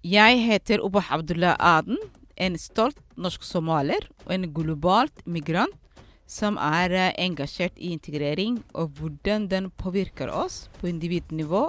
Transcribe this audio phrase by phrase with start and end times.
[0.00, 1.98] Jeg heter Oba Abdullah Aden,
[2.40, 5.76] en stolt norsk somalier og en globalt migrant
[6.24, 11.66] som er eh, engasjert i integrering og hvordan den påvirker oss på individnivå,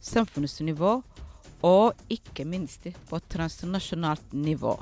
[0.00, 0.94] samfunnsnivå
[1.60, 4.78] og ikke minst på transnasjonalt nivå.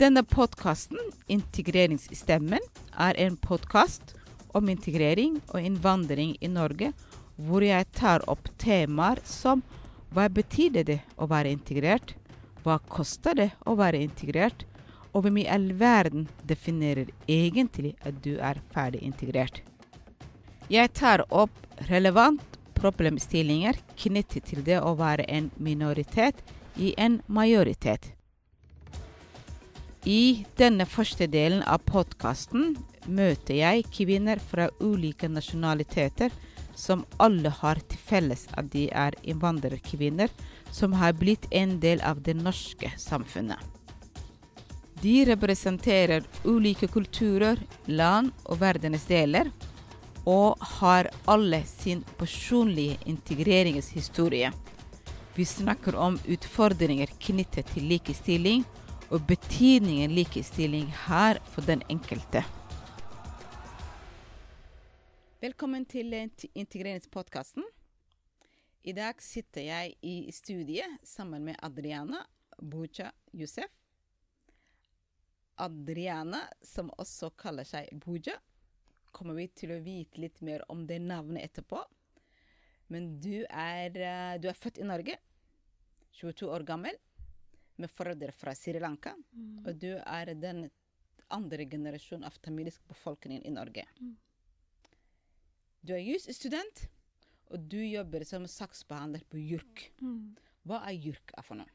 [0.00, 0.96] Denne podkasten,
[1.28, 2.64] Integreringsstemmen,
[2.96, 4.16] er en podkast
[4.56, 6.94] om integrering og innvandring i Norge,
[7.36, 9.60] hvor jeg tar opp temaer som
[10.12, 12.14] hva betyr det å være integrert?
[12.62, 14.66] Hva koster det å være integrert?
[15.12, 19.60] Og hvem i all verden definerer egentlig at du er ferdig integrert?
[20.72, 21.56] Jeg tar opp
[21.88, 26.40] relevant problemstillinger knyttet til det å være en minoritet
[26.76, 28.12] i en majoritet.
[30.08, 32.74] I denne første delen av podkasten
[33.06, 36.32] møter jeg kvinner fra ulike nasjonaliteter
[36.74, 40.32] som alle har til felles at de er innvandrerkvinner
[40.72, 43.58] som har blitt en del av det norske samfunnet.
[45.02, 49.50] De representerer ulike kulturer, land og verdensdeler,
[50.22, 54.52] og har alle sin personlige integreringshistorie.
[55.34, 58.62] Vi snakker om utfordringer knyttet til likestilling,
[59.10, 62.44] og betydningen likestilling har for den enkelte.
[65.42, 67.64] Velkommen til integreringspodkasten.
[68.86, 72.20] I dag sitter jeg i studiet sammen med Adriana
[72.62, 73.72] Bucha Youssef.
[75.66, 78.36] Adriana, som også kaller seg Buja,
[79.10, 81.82] kommer vi til å vite litt mer om det navnet etterpå.
[82.94, 85.18] Men du er, eh, du er født i Norge,
[86.22, 86.94] 22 år gammel,
[87.82, 89.18] med foreldre fra Sri Lanka.
[89.34, 89.66] Mm.
[89.66, 90.68] Og du er den
[91.34, 93.90] andre generasjonen av tamilisk befolkning i Norge.
[93.98, 94.20] Mm.
[95.82, 96.84] Du er jusstudent,
[97.50, 99.88] og du jobber som saksbehandler på JURK.
[99.98, 100.34] Mm.
[100.68, 101.70] Hva er JURK for noe?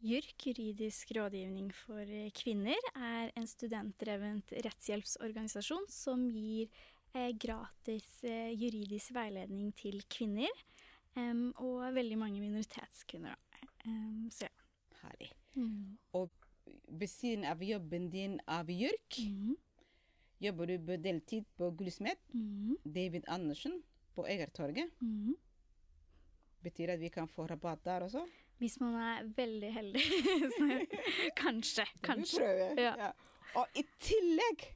[0.00, 6.70] JURK, juridisk rådgivning for eh, kvinner, er en studentdrevent rettshjelpsorganisasjon som gir
[7.12, 10.62] eh, gratis eh, juridisk veiledning til kvinner.
[11.18, 13.34] Um, og veldig mange minoritetskvinner.
[13.82, 14.54] Em, så ja.
[15.00, 15.32] Herlig.
[15.58, 15.98] Mm.
[16.86, 19.56] Ved siden av jobben din av JURK, Mm.
[20.40, 22.76] Jobber du på deltid på Gullsmed, Mm.
[22.84, 23.82] David Andersen,
[24.14, 24.90] på Egertorget.
[25.00, 25.34] Mm.
[26.62, 28.24] Betyr at vi kan få rabatt der også?
[28.58, 30.02] Hvis man er veldig heldig.
[31.42, 31.86] kanskje.
[32.04, 32.38] Kanskje.
[32.40, 32.74] prøve.
[32.82, 33.12] Ja.
[33.56, 34.66] Og i tillegg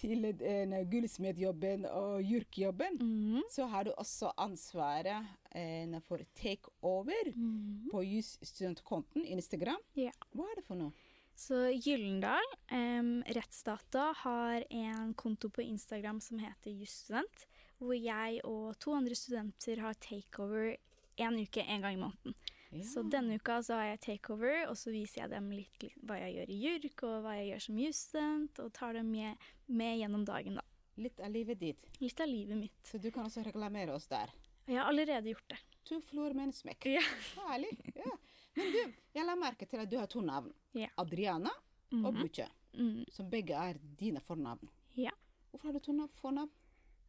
[0.00, 3.42] til eh, gullsmedjobben og jurkjobben, mm -hmm.
[3.50, 7.88] så har du også ansvaret eh, for takeover Mm.
[7.92, 9.80] på jusstudentkonten Instagram.
[9.96, 10.10] Ja.
[10.32, 10.92] Hva er det for noe?
[11.40, 17.46] Så Gyllendal, um, Rettsdata, har en konto på Instagram som heter Jusstudent,
[17.80, 20.74] hvor jeg og to andre studenter har takeover
[21.16, 22.36] en uke en gang i måneden.
[22.84, 26.20] Så denne uka så har jeg takeover, og så viser jeg dem litt, litt hva
[26.20, 29.96] jeg gjør i JURK, og hva jeg gjør som jusstudent, og tar dem med, med
[30.04, 30.68] gjennom dagen, da.
[31.00, 31.92] Litt av livet ditt.
[32.04, 32.78] Litt av livet mitt.
[32.84, 34.36] Så du kan også reklamere oss der.
[34.68, 35.62] Jeg har allerede gjort det.
[35.88, 36.92] To floor med en smekk.
[37.00, 37.06] Ja.
[37.48, 37.72] Herlig.
[37.96, 38.18] Ja.
[38.60, 38.82] Men du,
[39.16, 40.52] jeg la merke til at du har to navn.
[40.74, 40.88] Ja.
[40.98, 41.50] Adriana
[41.92, 42.22] og Mhm.
[42.22, 42.48] Buche.
[42.74, 43.04] Mm.
[43.10, 44.68] Som begge er dine fornavn.
[44.96, 45.10] Ja.
[45.50, 46.50] Hvorfor har du to fornavn?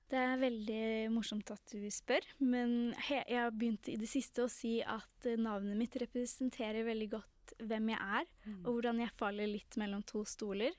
[0.09, 4.49] Det er veldig morsomt at du spør, men jeg har begynt i det siste å
[4.49, 8.25] si at eh, navnet mitt representerer veldig godt hvem jeg er,
[8.65, 10.71] og hvordan jeg faller litt mellom to stoler.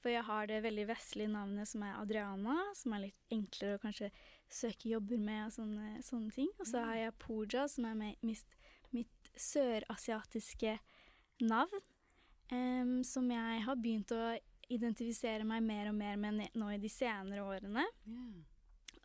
[0.00, 3.82] For jeg har det veldig vestlige navnet som er Adriana, som er litt enklere å
[3.82, 4.10] kanskje
[4.48, 6.48] søke jobber med og sånne, sånne ting.
[6.60, 8.46] Og så har jeg Pooja, som er mitt,
[8.92, 10.78] mitt sørasiatiske
[11.42, 11.80] navn,
[12.54, 14.22] em, som jeg har begynt å
[14.68, 17.84] identifisere meg mer og mer med nå i de senere årene.
[18.06, 18.46] Yeah.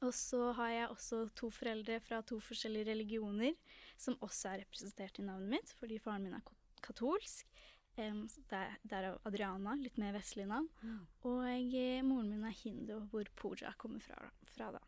[0.03, 3.53] Og så har jeg også to foreldre fra to forskjellige religioner
[3.99, 6.43] som også er representert i navnet mitt, fordi faren min er
[6.83, 7.47] katolsk.
[7.93, 10.65] Um, der, derav Adriana, litt mer vestlig navn.
[10.81, 11.01] Mm.
[11.29, 14.17] Og eh, moren min er hindu, hvor Pooja kommer fra,
[14.49, 14.81] fra da.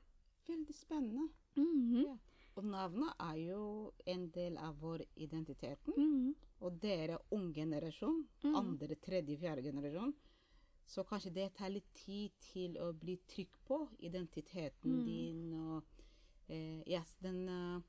[0.49, 1.27] Veldig spennende.
[1.55, 1.99] Mhm.
[2.01, 2.15] Ja.
[2.55, 3.61] Og navnet er jo
[4.07, 5.87] en del av vår identitet.
[5.91, 6.33] Mhm.
[6.63, 8.55] Og dere ung generasjon, mm.
[8.55, 10.13] andre, tredje, fjerde generasjon,
[10.85, 15.03] så kanskje det tar litt tid til å bli trygg på identiteten mm.
[15.05, 16.03] din og
[16.47, 17.81] eh, yes, den uh,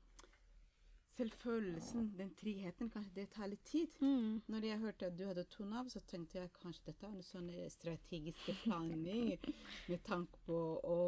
[1.17, 3.93] selvfølelsen, den tryggheten, kanskje det tar litt tid.
[4.01, 4.41] Mm.
[4.51, 7.25] Når jeg hørte at du hadde to navn, så tenkte jeg kanskje dette er en
[7.25, 9.37] sånn eh, strategisk planlegging
[9.91, 10.99] med tanke på å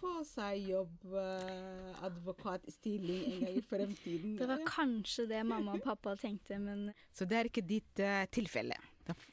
[0.00, 4.36] få seg jobb, eh, advokatstilling en gang i fremtiden.
[4.38, 8.24] Det var kanskje det mamma og pappa tenkte, men Så det er ikke ditt eh,
[8.30, 8.76] tilfelle.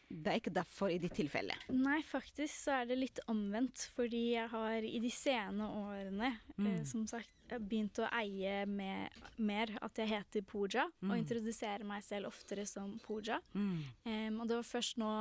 [0.07, 1.51] Det er ikke derfor i ditt tilfelle.
[1.75, 6.41] Nei, faktisk så er det litt omvendt, fordi jeg har i de sene årene eh,
[6.56, 6.85] Mm.
[6.88, 7.29] som sagt
[7.59, 12.95] begynt å eie med, mer at jeg heter Pooja, og introduserer meg selv oftere som
[13.03, 13.41] Pooja.
[13.53, 13.81] Mm.
[14.06, 15.12] Em, og det var først nå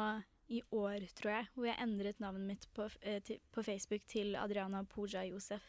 [0.49, 4.35] i år, tror jeg, hvor jeg endret navnet mitt på, eh, til, på Facebook til
[4.37, 5.63] Adriana Pooja Josef.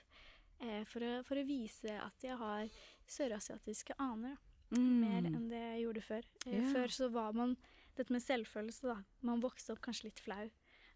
[0.59, 2.67] Eh, for, å, for å vise at jeg har
[3.07, 4.37] sørasiatiske aner.
[4.75, 4.99] Mm.
[4.99, 6.23] mer enn det jeg gjorde før.
[6.47, 6.71] Eh, yeah.
[6.73, 7.51] Før så var man
[7.95, 8.95] dette med selvfølelse, da.
[9.21, 10.47] Man vokste opp kanskje litt flau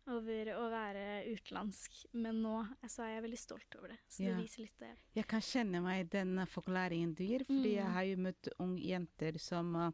[0.10, 2.56] over å være utenlandsk, men nå
[2.90, 4.00] så er jeg veldig stolt over det.
[4.10, 4.34] Så Ja.
[4.34, 4.90] det viser litt det.
[5.16, 7.94] Jeg kan kjenne meg i den forklaringen du gir, fordi jeg Mm.
[7.94, 9.94] har jo møtt unge jenter som er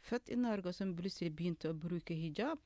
[0.00, 2.58] født i Norge, og som plutselig begynte å bruke hijab.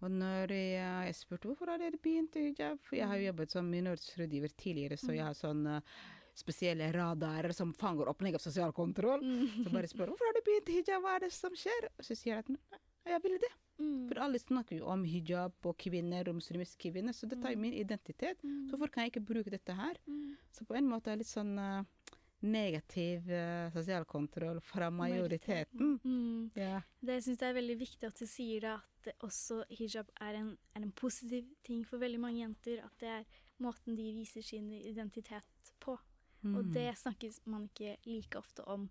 [0.00, 3.28] Og når jeg, jeg spurte hvorfor har dere begynt i hijab, for jeg har jo
[3.28, 5.96] jobbet som minoritetsrådgiver tidligere, så jeg har sånn eh,
[6.40, 9.24] spesielle radarer som fanger opplegg av sosial kontroll.
[9.24, 9.64] Mm.
[9.64, 11.90] Så bare spør hvorfor har du begynt i hijab, hva er det som skjer?
[11.96, 13.52] Og så sier jeg at "Nei, jeg ville det.
[13.80, 14.08] Mm.
[14.10, 17.62] For alle snakker jo om hijab og kvinner og muslimske kvinner, så dette er jo
[17.62, 18.42] min identitet.
[18.68, 19.96] Så hvorfor kan jeg ikke bruke dette her?
[20.06, 20.36] Mm.
[20.52, 22.10] Så på en måte er det litt sånn eh,
[22.40, 25.98] negativ uh, sosial kontroll fra majoriteten.
[26.04, 26.50] Mm.
[26.56, 26.80] Ja.
[27.00, 28.89] Det syns jeg er veldig viktig at du sier det, at
[29.20, 32.84] også hijab er en, er en positiv ting for veldig mange jenter.
[32.84, 33.24] At det er
[33.58, 35.98] måten de viser sin identitet på.
[36.44, 36.72] Og Mm.
[36.72, 38.90] det snakkes man ikke like ofte om.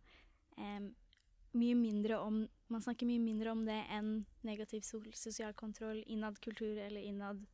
[0.58, 0.96] Em,
[1.54, 4.82] mye mindre om Man snakker mye mindre om det enn negativ
[5.14, 7.48] sosial kontroll innad kultur eller innad,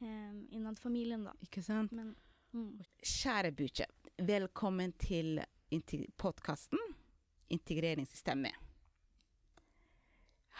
[0.00, 1.32] em, innad familien, da.
[1.42, 1.92] Ikke sant?
[1.92, 2.16] Men
[2.52, 2.80] mm.
[3.04, 3.86] Kjære Buche,
[4.18, 5.44] velkommen til
[6.18, 6.78] podkasten
[7.50, 8.52] Integreringssystemet.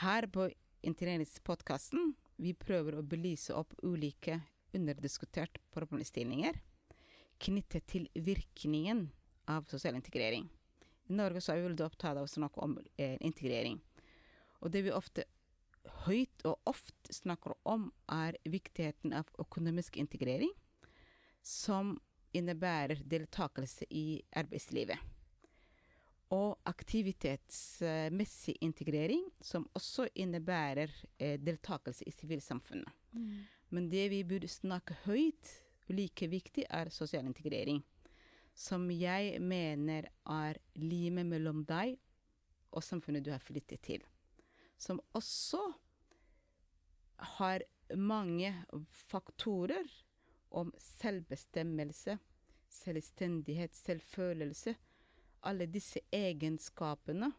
[0.02, 0.46] Her på
[0.82, 4.40] Integreringspodkasten vi prøver å belyse opp ulike
[4.75, 6.58] underdiskuterte problemstillinger
[7.43, 9.06] knyttet til virkningen
[9.50, 10.49] av sosial integrering.
[11.11, 13.81] I Norge så er vi veldig opptatt av å snakke om eh, integrering.
[14.62, 15.26] Og det vi ofte
[16.06, 20.52] høyt og ofte snakker om, er viktigheten av økonomisk integrering,
[21.43, 21.96] som
[22.32, 25.12] innebærer deltakelse i arbeidslivet.
[26.32, 32.88] Og aktivitetsmessig integrering, som også innebærer eh, deltakelse i sivilsamfunnet.
[33.12, 33.43] Mm.
[33.73, 35.50] Men det vi burde snakke høyt,
[35.93, 37.82] like viktig, er sosial integrering.
[38.55, 41.99] Som jeg mener er limet mellom deg
[42.73, 44.05] og samfunnet du har flyttet til.
[44.81, 45.61] Som også
[47.38, 47.64] har
[47.96, 48.52] mange
[49.08, 49.88] faktorer
[50.52, 52.19] om selvbestemmelse,
[52.73, 54.75] selvstendighet, selvfølelse.
[55.48, 57.32] Alle disse egenskapene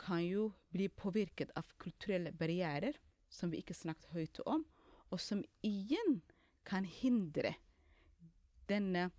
[0.00, 2.96] kan jo bli påvirket av kulturelle barrierer
[3.30, 4.64] som vi ikke snakket høyt om,
[5.10, 6.20] og som igjen
[6.66, 7.54] kan hindre
[8.70, 9.10] denne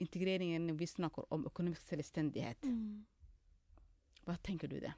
[0.00, 2.64] integreringen vi snakker om økonomisk selvstendighet.
[2.64, 3.04] Mm.
[4.26, 4.92] Hva tenker du det?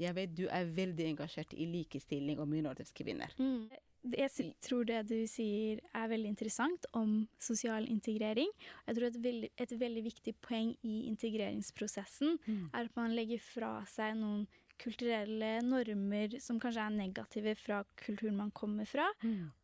[0.00, 3.32] Jeg vet du er veldig engasjert i likestilling og minoritetskvinner.
[3.38, 3.68] Mm.
[4.14, 8.50] Jeg tror det du sier er veldig interessant om sosial integrering.
[8.86, 12.38] Jeg tror et veldig, et veldig viktig poeng i integreringsprosessen
[12.72, 18.36] er at man legger fra seg noen kulturelle normer som kanskje er negative fra kulturen
[18.36, 19.06] man kommer fra,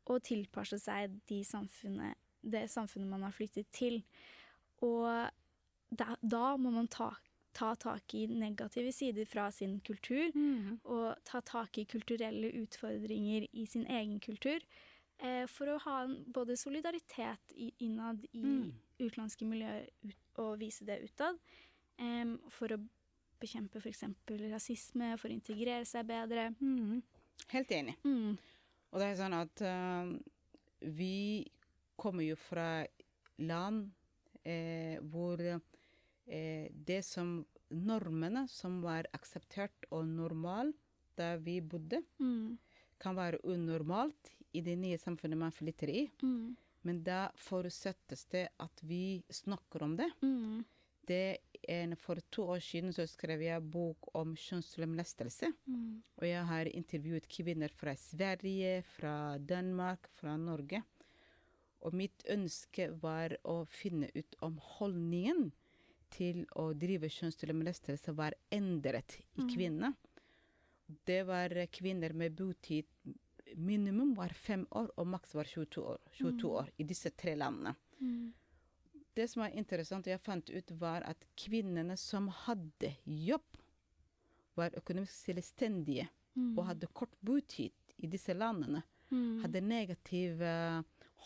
[0.09, 4.00] og tilpasser seg de samfunnet, det samfunnet man har flyttet til.
[4.83, 5.05] Og
[5.93, 7.11] da, da må man ta,
[7.52, 10.31] ta tak i negative sider fra sin kultur,
[10.84, 14.58] og ta tak i kulturelle utfordringer i sin egen kultur.
[15.22, 18.72] Eh, for å ha både solidaritet i, innad i Mm.
[18.99, 21.38] utenlandske miljøer ut, og vise det utad.
[21.99, 22.78] Eh, for å
[23.38, 24.02] bekjempe f.eks.
[24.50, 26.52] rasisme, for å integrere seg bedre.
[27.48, 27.96] Helt enig.
[28.05, 28.38] Mm.
[28.93, 30.12] Og det er sånn at uh,
[30.81, 31.46] vi
[31.96, 32.84] kommer jo fra
[33.38, 33.91] land
[34.44, 35.38] eh, hvor
[36.26, 40.72] det som normene som var akseptert og normal
[41.19, 42.58] da vi bodde, Mm.
[42.98, 46.10] kan være unormalt i det nye samfunnet man flytter i.
[46.22, 46.56] Mm.
[46.84, 50.10] Men da forutsettes det at vi snakker om det.
[50.22, 50.64] Mm.
[51.06, 51.38] det
[51.69, 55.52] en, for to år siden så skrev jeg bok om kjønnslemlestelse.
[55.67, 56.02] Mm.
[56.20, 60.82] Og jeg har intervjuet kvinner fra Sverige, fra Danmark, fra Norge.
[61.82, 65.50] Og mitt ønske var å finne ut om holdningen
[66.12, 69.94] til å drive kjønnslemlestelse var endret i kvinner.
[71.06, 72.88] Det var kvinner med botid
[73.56, 77.74] minimum var fem år, og maks var 22 år, 22 år i disse tre landene.
[78.00, 78.32] Mm.
[79.12, 83.58] Det som var interessant, jeg fant ut, var at kvinnene som hadde jobb,
[84.56, 86.08] var økonomisk selvstendige
[86.56, 87.72] og hadde kort botid
[88.04, 88.82] i disse landene.
[89.42, 90.81] Hadde negativ eh,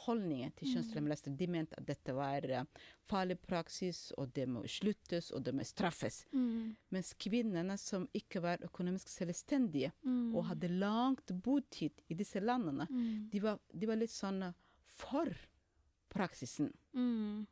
[0.04, 1.36] holdningen til kjønnslemlestelse.
[1.38, 2.64] De mente at dette var eh,
[3.08, 6.24] farlig praksis, og det må sluttes, og det må straffes.
[6.32, 6.76] Mm.
[6.90, 10.34] Mens kvinnene som ikke var økonomisk selvstendige, Mm.
[10.36, 13.28] og hadde langt botid i disse landene, Mm.
[13.30, 14.52] de var, de var litt sånn eh,
[14.84, 15.28] for
[16.10, 16.72] praksisen.
[16.94, 17.46] Mm.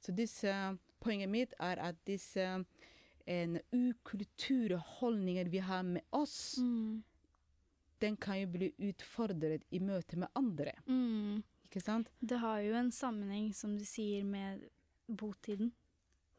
[0.00, 2.64] Så disse, poenget mitt er at disse
[3.26, 7.02] en ukulturholdninger vi har med oss, Mm.
[8.00, 10.72] den kan jo bli utfordret i møte med andre.
[10.86, 11.42] Mm.
[11.68, 12.08] Ikke sant?
[12.24, 14.62] Det har jo en sammenheng, som du sier, med
[15.08, 15.72] botiden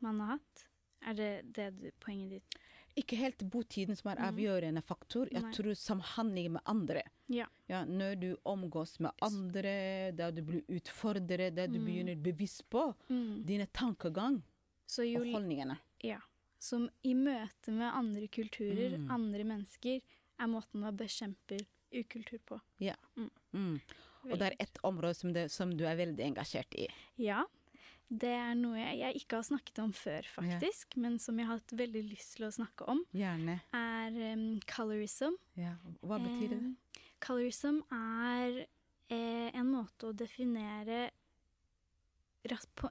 [0.02, 0.66] man har hatt.
[1.06, 2.56] Er det det poenget ditt?
[2.98, 4.28] Ikke helt botiden som er Mhm.
[4.34, 5.28] avgjørende faktor.
[5.32, 5.52] Jeg Nei.
[5.54, 7.04] tror samhandling med andre.
[7.30, 7.46] Ja.
[7.70, 11.86] Ja, når du omgås med andre, der du blir utfordret, der du Mm.
[11.86, 13.46] begynner bevisst på Mm.
[13.46, 14.42] dine tankegang
[14.88, 15.78] Så jo og holdningene.
[16.04, 16.20] Ja.
[16.60, 19.12] Som i møte med andre kulturer, Mm.
[19.12, 20.02] andre mennesker,
[20.40, 21.60] er måten man bekjemper
[21.94, 22.60] ukultur på.
[23.54, 23.80] Mm.
[24.28, 26.90] Og det er ett område som, det, som du er veldig engasjert i.
[27.22, 27.46] Ja.
[28.10, 31.74] Det er noe jeg, ikke har snakket om før, faktisk, men som jeg har hatt
[31.78, 33.60] veldig lyst til å snakke om, Gjerne.
[33.78, 35.38] er um, colorism.
[35.60, 35.76] Ja.
[36.02, 36.58] Hva betyr det?
[36.58, 38.64] Eh, colorism er
[39.14, 41.12] eh, en måte å definere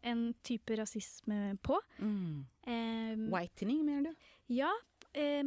[0.07, 1.81] en type rasisme på.
[1.99, 2.47] Mm.
[2.69, 4.29] Eh, Whitening, mener du?
[4.55, 4.71] ja,
[5.19, 5.43] eh,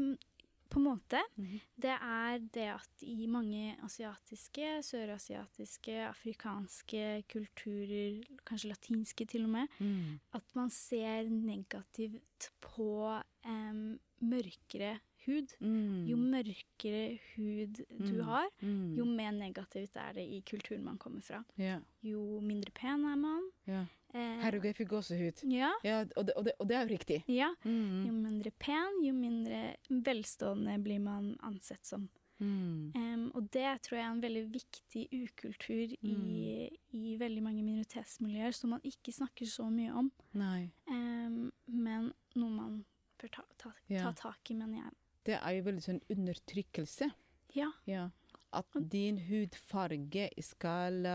[0.71, 1.19] på en måte.
[1.37, 1.59] Mhm.
[1.83, 9.67] Det er det at i mange asiatiske, sørasiatiske, afrikanske kulturer, kanskje latinske til og med,
[9.79, 10.19] Mm.
[10.33, 15.47] at man ser negativt på um, mørkere hud.
[15.61, 16.05] Mm.
[16.09, 18.19] Jo mørkere hud du Mm.
[18.25, 18.93] har, Mm.
[18.97, 21.43] jo mer negativt er det i kulturen man kommer fra.
[21.59, 21.81] Yeah.
[22.03, 23.49] Jo mindre pen er man.
[23.67, 23.85] ja.
[24.13, 25.43] Eh, Herregud, jeg fikk gåsehud.
[25.51, 27.23] ja, Ja, og det, og, det, og det er jo riktig.
[27.31, 27.51] ja.
[27.63, 28.05] Mm.
[28.07, 32.09] Jo mindre pen, jo mindre velstående blir man ansett som.
[32.41, 32.91] Mm.
[32.95, 38.51] Um, og det tror jeg er en veldig viktig ukultur i, i veldig mange minoritetsmiljøer
[38.57, 40.09] som man ikke snakker så mye om.
[40.35, 42.79] Em, men noe man
[43.21, 44.07] bør ta, ta, Ja.
[44.09, 44.91] ta tak i, mener jeg.
[45.23, 47.11] Det er jo veldig sånn undertrykkelse.
[47.53, 47.69] Ja.
[47.85, 48.09] Ja.
[48.51, 51.05] At din hudfarge skal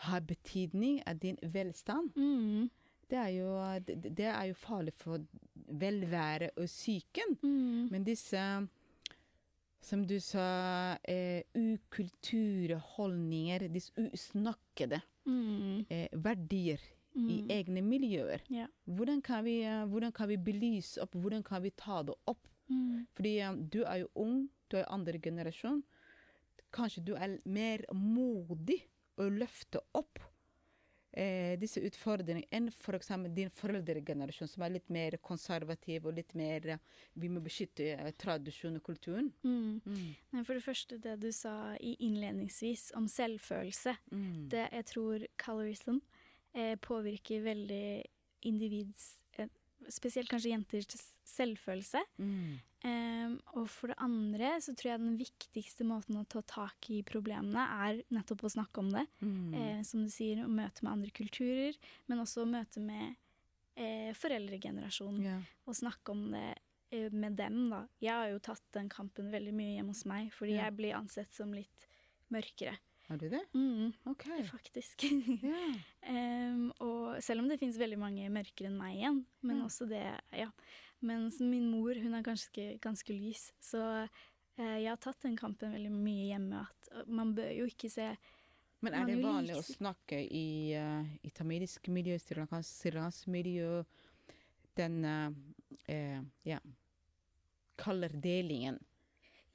[0.00, 2.10] uh, ha betydning av din velstand.
[2.16, 2.70] Mm.
[3.10, 5.18] Det er jo, det, er jo farlig for
[5.66, 7.36] velvære og psyken.
[7.42, 7.88] Mm.
[7.90, 8.68] Men disse,
[9.82, 15.84] som du sa, eh, ukulturholdninger, disse usnakkede Mm.
[15.90, 16.78] eh, verdier
[17.16, 17.28] Mm.
[17.28, 18.38] i egne miljøer.
[18.48, 18.66] Ja.
[18.86, 22.46] Hvordan kan, vi, eh, hvordan kan vi belyse opp, hvordan kan vi ta det opp?
[22.68, 23.06] Mm.
[23.14, 25.82] Fordi eh, du er jo ung, du er andre generasjon.
[26.72, 28.82] Kanskje du er mer modig
[29.20, 30.20] å løfte opp
[31.12, 33.10] eh, disse utfordringene enn f.eks.
[33.34, 36.82] din foreldregenerasjon, som er litt mer konservativ og litt mer eh,
[37.14, 39.30] Vi må beskytte eh, tradisjon og kulturen.
[39.42, 39.80] Mm.
[39.84, 40.42] Mm.
[40.44, 43.96] For det første, det du sa i innledningsvis om selvfølelse.
[44.12, 44.48] Mm.
[44.52, 46.00] Det jeg tror colorism
[46.54, 47.86] eh, påvirker veldig
[48.48, 49.50] individs eh,
[49.90, 50.90] Spesielt kanskje jenters
[51.30, 52.02] selvfølelse.
[52.20, 52.58] Mm.
[52.80, 57.02] Um, og for det andre så tror jeg den viktigste måten å ta tak i
[57.04, 59.04] problemene er nettopp å snakke om det.
[59.20, 59.52] Mm.
[59.52, 61.76] Uh, som du sier, å møte med andre kulturer,
[62.08, 63.18] men også å møte med
[63.76, 65.22] uh, foreldregenerasjonen.
[65.28, 65.54] Yeah.
[65.68, 67.84] Og snakke om det uh, med dem, da.
[68.00, 70.70] Jeg har jo tatt den kampen veldig mye hjemme hos meg, fordi yeah.
[70.70, 71.90] jeg blir ansett som litt
[72.32, 72.78] mørkere.
[73.10, 73.42] Har du det?
[73.58, 74.24] Mm, OK.
[74.52, 75.04] faktisk.
[75.42, 76.52] Yeah.
[76.54, 79.66] um, og selv om det finnes veldig mange mørkere enn meg igjen, men yeah.
[79.66, 80.48] også det, ja.
[81.00, 85.72] Mens min mor, hun er ganske, ganske lys, så eh, jeg har tatt den kampen
[85.72, 88.10] veldig mye hjemme, at man bør jo ikke se
[88.84, 93.82] Men er det vanlig å snakke i, uh, i tamilisk miljø, srilankansk miljø,
[94.76, 95.32] den uh,
[95.88, 96.60] uh, ja,
[97.80, 98.80] kallerdelingen?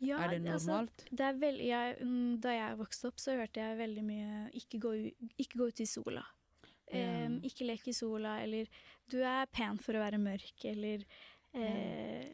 [0.04, 1.06] ja, er det altså, normalt?
[1.12, 4.80] det er veld, jeg, mm, da jeg vokste opp, så hørte jeg veldig mye 'ikke
[4.82, 4.94] gå,
[5.38, 6.26] ikke gå ut i sola'.
[6.96, 8.70] Um, ikke leke i sola, eller
[9.10, 11.06] 'du er pen for å være mørk', eller
[11.56, 12.30] eh,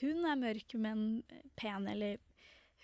[0.00, 1.22] 'hun er mørk, men
[1.56, 2.18] pen', eller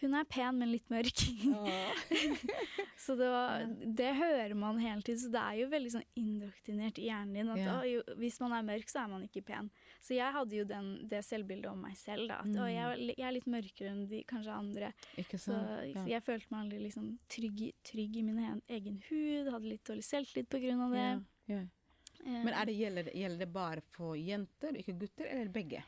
[0.01, 1.23] 'hun er pen, men litt mørk'.
[2.99, 3.65] så det, var,
[3.97, 7.49] det hører man hele tiden, så det er jo veldig sånn indoktrinert i hjernen din
[7.55, 7.77] at Ja.
[7.81, 9.71] «Å, jo, hvis man er mørk, så er man ikke pen.
[10.05, 12.41] Så jeg hadde jo den, det selvbildet om meg selv, da.
[12.43, 12.61] At Mm.
[12.61, 14.93] «Å, jeg, jeg er litt mørkere enn de kanskje andre.
[15.17, 15.69] Ikke Så, sant?
[15.95, 16.05] så Ja.
[16.17, 20.49] jeg følte meg aldri liksom trygg, trygg i min egen hud, hadde litt dårlig selvtillit
[20.53, 21.09] på grunn av det.
[21.49, 21.63] Ja,
[22.27, 25.83] Men er det, gjelder, gjelder det bare for jenter, ikke gutter, eller begge?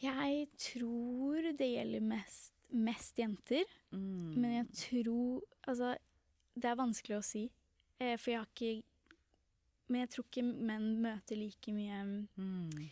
[0.00, 4.34] Jeg tror det gjelder mest, mest jenter, Mm.
[4.36, 5.96] men jeg tror Altså,
[6.54, 7.50] det er vanskelig å si,
[8.00, 8.82] eh, for jeg har ikke
[9.88, 12.90] Men jeg tror ikke menn møter like mye Mm.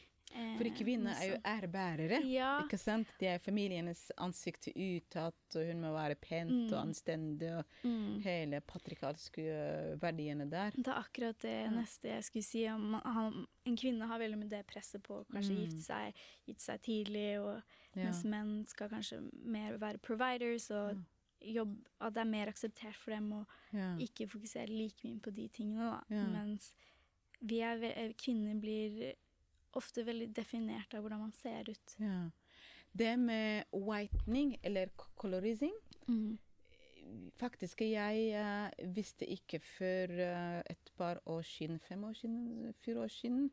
[0.56, 2.18] Fordi kvinner er jo ærbærere.
[2.28, 2.50] Ja.
[2.62, 3.08] Ikke sant?
[3.20, 8.20] Det er familienes ansikt utad, og hun må være pent og anstendig, og Mm.
[8.24, 10.70] hele patrikalske øh, verdiene der.
[10.76, 12.64] Det er akkurat det neste jeg skulle si.
[12.68, 16.14] Om han, en kvinne har veldig med det presset på å kanskje gifte seg,
[16.46, 17.62] gifte seg tidlig, og,
[17.96, 18.04] Ja.
[18.04, 20.98] mens menn skal kanskje mer være providers og
[21.40, 23.96] jobb, at det er mer akseptert for dem å Ja.
[23.98, 25.90] ikke fokusere like mye på de tingene.
[25.90, 26.00] Da.
[26.14, 26.24] Ja.
[26.26, 26.72] Mens
[27.42, 29.14] vi er, eh, kvinner blir
[29.78, 31.96] ofte veldig definert av hvordan man ser ut.
[32.00, 32.26] ja.
[32.96, 34.88] Det med whitening, eller
[35.20, 35.74] colorizing
[36.06, 36.38] Mm.
[37.34, 43.00] Faktisk, jeg uh, visste ikke før uh, et par år siden, fem år siden, fire
[43.00, 43.50] år siden,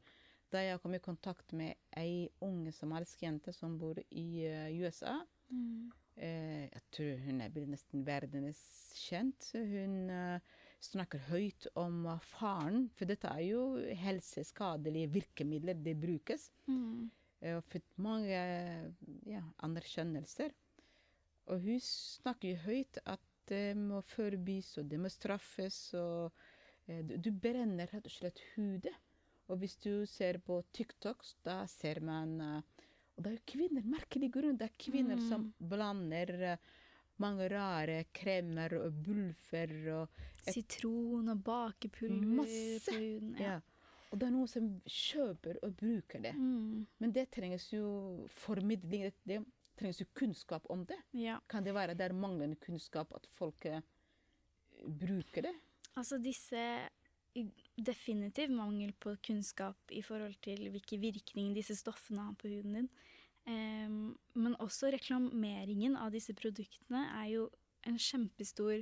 [0.51, 5.17] da jeg kom i kontakt med ei unge somalisk jente som bor i uh, USA.
[5.49, 5.91] Mm.
[6.15, 9.49] Eh, jeg tror hun er nesten verdenskjent.
[9.53, 10.39] Hun eh,
[10.83, 13.63] snakker høyt om faren, for dette er jo
[14.03, 16.49] helseskadelige virkemidler det brukes.
[16.67, 17.11] Mm.
[17.53, 18.39] Og fått mange
[19.27, 20.53] ja, anerkjennelser.
[21.51, 26.31] Og hun snakker jo høyt at det må forbys, og det må straffes, og
[26.87, 28.93] eh, du, brenner rett og slett hudet.
[29.51, 33.83] Og hvis du ser på TikTok, da ser man eh, Og det er jo kvinner,
[33.85, 34.55] merkelig grunn.
[34.57, 36.71] Det er kvinner som blander eh,
[37.21, 42.89] mange rare kremer og bulfer og Sitron og bakepulver Masse.
[42.89, 43.37] på huden.
[43.39, 43.59] ja.
[44.11, 46.35] Og det er noen som kjøper og bruker det.
[46.37, 46.83] Mm.
[47.01, 49.07] Men det trengs jo formidling.
[49.25, 49.39] Det,
[49.79, 50.99] trengs jo kunnskap om det.
[51.17, 51.39] ja.
[51.49, 53.81] Kan det være det er manglende kunnskap at folk eh,
[54.85, 55.55] bruker det?
[55.95, 56.89] Altså disse
[57.73, 62.89] Definitiv mangel på kunnskap i forhold til hvilke virkninger disse stoffene har på huden din.
[63.49, 67.47] Em, men også reklameringen av disse produktene er jo
[67.83, 68.77] en kjempestor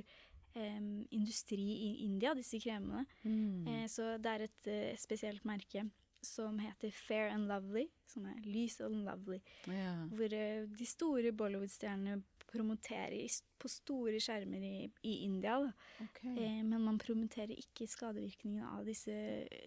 [0.54, 3.02] um, industri i India, disse kremene.
[3.26, 5.88] Eh, så det er et uh, spesielt merke
[6.22, 9.40] som heter Fair and Lovely, som er lys og lovely.
[9.66, 10.04] Yeah.
[10.14, 12.20] Hvor uh, de store Bollywood-stjernene
[12.52, 14.76] promoterer på store skjermer i,
[15.08, 15.56] i India.
[15.64, 15.72] Da.
[16.04, 16.22] Ok.
[16.34, 19.14] Eh, men man promoterer ikke skadevirkningene av disse,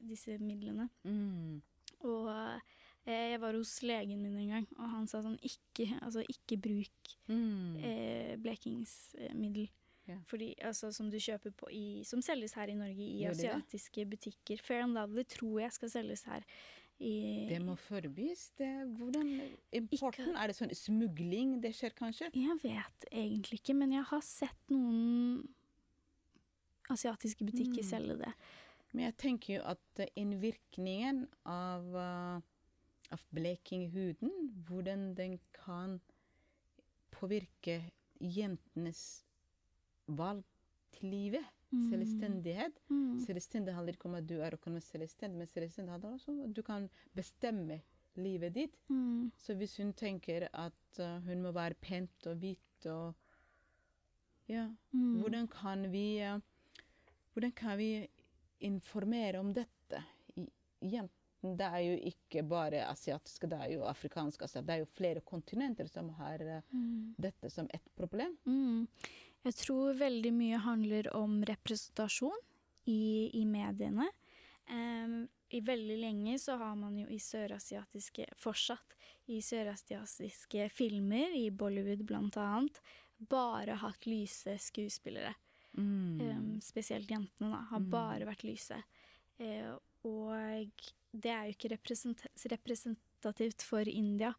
[0.05, 0.87] disse midlene.
[1.07, 1.63] Mm.
[2.05, 2.29] Og
[3.05, 7.11] jeg var hos legen min en gang, og han sa sånn ikke, altså, ikke bruk
[7.27, 7.75] Mm.
[7.83, 9.69] eh, blekingsmiddel.
[10.07, 10.19] Yeah.
[10.29, 13.31] Fordi, altså, som du kjøper på i, som selges her i Norge i de det?
[13.33, 14.59] asiatiske butikker.
[14.61, 16.43] Fair and Lovely tror jeg skal selges her.
[16.99, 18.51] I, Det må forbys.
[18.57, 19.41] Det, hvordan
[19.73, 22.29] Importen, er det sånn smugling det skjer kanskje?
[22.33, 25.43] Jeg vet egentlig ikke, men jeg har sett noen
[26.89, 27.89] asiatiske butikker Mm.
[27.89, 28.33] selge det.
[28.93, 32.41] Men jeg tenker jo at eh, innvirkningen av, eh,
[33.11, 34.31] av bleking i huden,
[34.67, 35.99] hvordan den kan
[37.11, 37.79] påvirke
[38.19, 39.01] jentenes
[40.07, 40.43] valg
[40.95, 41.45] til livet,
[41.89, 42.77] selvstendighet.
[42.89, 43.19] Mm.
[43.25, 46.55] Selvstendig handler ikke om at du er økonomisk selvstendig, men selvstendig handler også om at
[46.55, 47.81] du kan bestemme
[48.15, 48.75] livet ditt.
[48.89, 49.31] Mm.
[49.37, 53.13] Så hvis hun tenker at eh, hun må være pent og hvit og
[54.47, 55.19] Ja, Mm.
[55.21, 56.39] hvordan kan vi eh,
[57.33, 58.07] Hvordan kan vi
[58.59, 60.03] informere om dette?
[60.37, 60.51] I-
[61.59, 64.47] det er jo ikke bare asiatiske, det er jo afrikanske.
[64.47, 67.15] Altså, det er jo flere kontinenter som har mm.
[67.21, 68.35] dette som et problem.
[68.45, 68.87] Mm.
[69.45, 72.41] Jeg tror veldig mye handler om representasjon
[72.89, 74.07] i, i mediene.
[74.65, 78.95] Um, I veldig lenge så har man jo i sørasiatiske Fortsatt
[79.29, 82.81] i sørasiatiske filmer, i Bollywood blant annet,
[83.17, 85.33] bare hatt lyse skuespillere.
[85.77, 87.63] Em, spesielt jentene, da.
[87.71, 88.77] Har bare vært lyse.
[89.41, 89.75] Uh,
[90.07, 91.71] og det er jo ikke
[92.55, 94.33] representativt for India.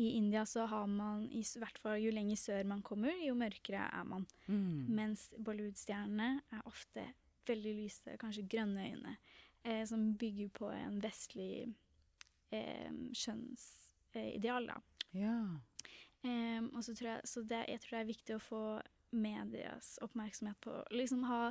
[0.00, 3.84] I India så har man, i hvert fall jo lenger sør man kommer, jo mørkere
[3.92, 4.24] er man.
[4.46, 4.88] Mm.
[4.96, 7.04] Mens Bollywood-stjernene er ofte
[7.48, 9.16] veldig lyse, kanskje grønne øyne,
[9.64, 11.66] eh, som bygger på en vestlig
[12.54, 14.80] eh, kjønnsideal, da.
[15.18, 15.36] Ja.
[16.22, 18.64] Og så tror jeg, så det, jeg tror det er viktig å få
[19.12, 21.48] medias oppmerksomhet på liksom ha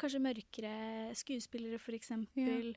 [0.00, 0.76] kanskje mørkere
[1.16, 2.72] skuespillere, for eksempel.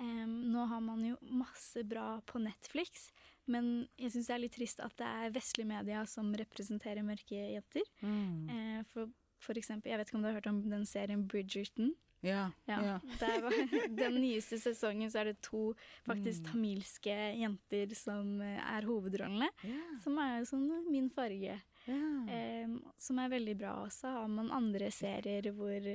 [0.00, 3.10] Em, nå har man jo masse bra på Netflix,
[3.50, 7.36] men jeg syns det er litt trist at det er vestlige media som representerer mørke
[7.54, 7.88] jenter.
[8.00, 8.46] Mm.
[8.48, 9.10] Uh, for,
[9.44, 11.92] for eksempel, jeg vet ikke om du har hørt om den serien Bridgerton?
[12.22, 12.50] Ja.
[12.68, 12.78] Ja.
[12.84, 12.94] ja.
[13.20, 13.54] Der var,
[14.02, 15.70] den nyeste sesongen så er det to
[16.04, 16.50] faktisk Mm.
[16.52, 19.48] tamilske jenter som eh, er hovedrollene.
[19.64, 19.94] Yeah.
[20.04, 21.56] Som er sånn min farge.
[21.88, 22.66] Yeah.
[22.68, 23.72] Um, som er veldig bra.
[23.86, 25.88] Og så har man andre serier hvor,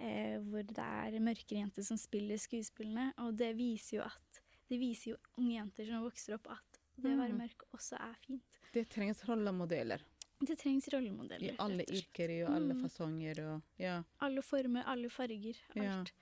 [0.00, 3.12] eh, hvor det er mørkere jenter som spiller skuespillene.
[3.18, 7.10] Og det viser jo at Det viser jo unge jenter som vokser opp, at det
[7.10, 7.38] å være Mm.
[7.42, 8.42] mørk også er fint.
[8.72, 10.00] Det trengs rollemodeller
[10.40, 11.42] Det trengs rollemodeller.
[11.52, 12.82] i alle og yrker, i alle Mm.
[12.84, 14.04] fasonger og Ja.
[14.20, 15.56] Alle former, alle farger.
[15.74, 15.98] Ja.
[15.98, 16.12] Alt.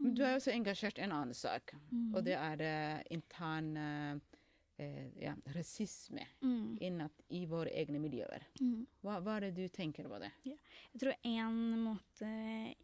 [0.00, 2.14] Men du er jo også engasjert i en annen sak, Mm.
[2.16, 4.18] og det er eh, intern eh,
[4.80, 6.78] eh, ja, rasisme Mm.
[6.80, 8.42] innad i våre egne miljøer.
[8.60, 8.86] Mm.
[9.04, 10.32] Hva, hva er det du tenker på det?
[10.44, 10.58] Jeg
[11.00, 12.74] tror en måte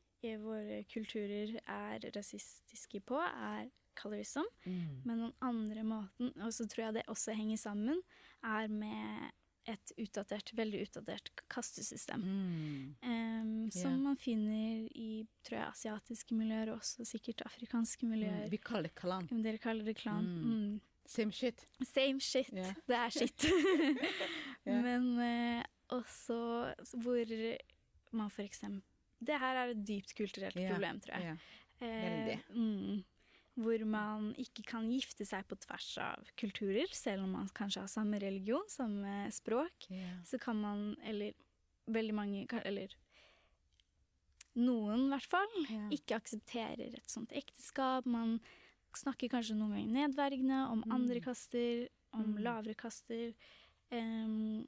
[0.42, 4.46] våre kulturer er rasistiske på, er colorism.
[4.64, 8.00] Men den andre måten, og så tror jeg det også henger sammen,
[8.44, 9.30] er med
[9.70, 12.20] et utdatert, veldig utdatert kastesystem.
[12.20, 12.96] Mm.
[13.00, 14.00] Um, som yeah.
[14.02, 18.44] man finner i tror jeg, asiatiske miljøer, og også sikkert afrikanske miljøer.
[18.44, 18.50] Mm.
[18.52, 19.28] Vi kaller det klan.
[19.44, 20.26] Dere kaller det klan.
[20.28, 20.50] Mm.
[20.50, 20.80] Mm.
[21.06, 21.64] Same shit.
[21.84, 22.50] Same shit.
[22.52, 22.74] Yeah.
[22.88, 23.46] Det er shit.
[24.66, 24.82] yeah.
[24.84, 25.62] Men uh,
[25.96, 27.32] også hvor
[28.14, 31.24] man for eksempel Det her er et dypt kulturelt Ja, problem, tror jeg.
[31.24, 31.36] Ja.
[31.86, 33.04] Eh, mm,
[33.56, 37.88] hvor man ikke kan gifte seg på tvers av kulturer, selv om man kanskje har
[37.92, 39.86] samme religion, samme språk.
[39.90, 40.16] Ja.
[40.24, 41.32] Så kan man, eller
[41.86, 42.88] veldig mange, eller
[44.54, 45.54] noen i hvert fall,
[45.94, 48.06] ikke aksepterer et sånt ekteskap.
[48.06, 48.38] Man
[48.94, 52.42] snakker kanskje noen ganger nedverdigende om andre kaster, om Mm.
[52.42, 53.34] lavere kaster.
[53.92, 54.64] em,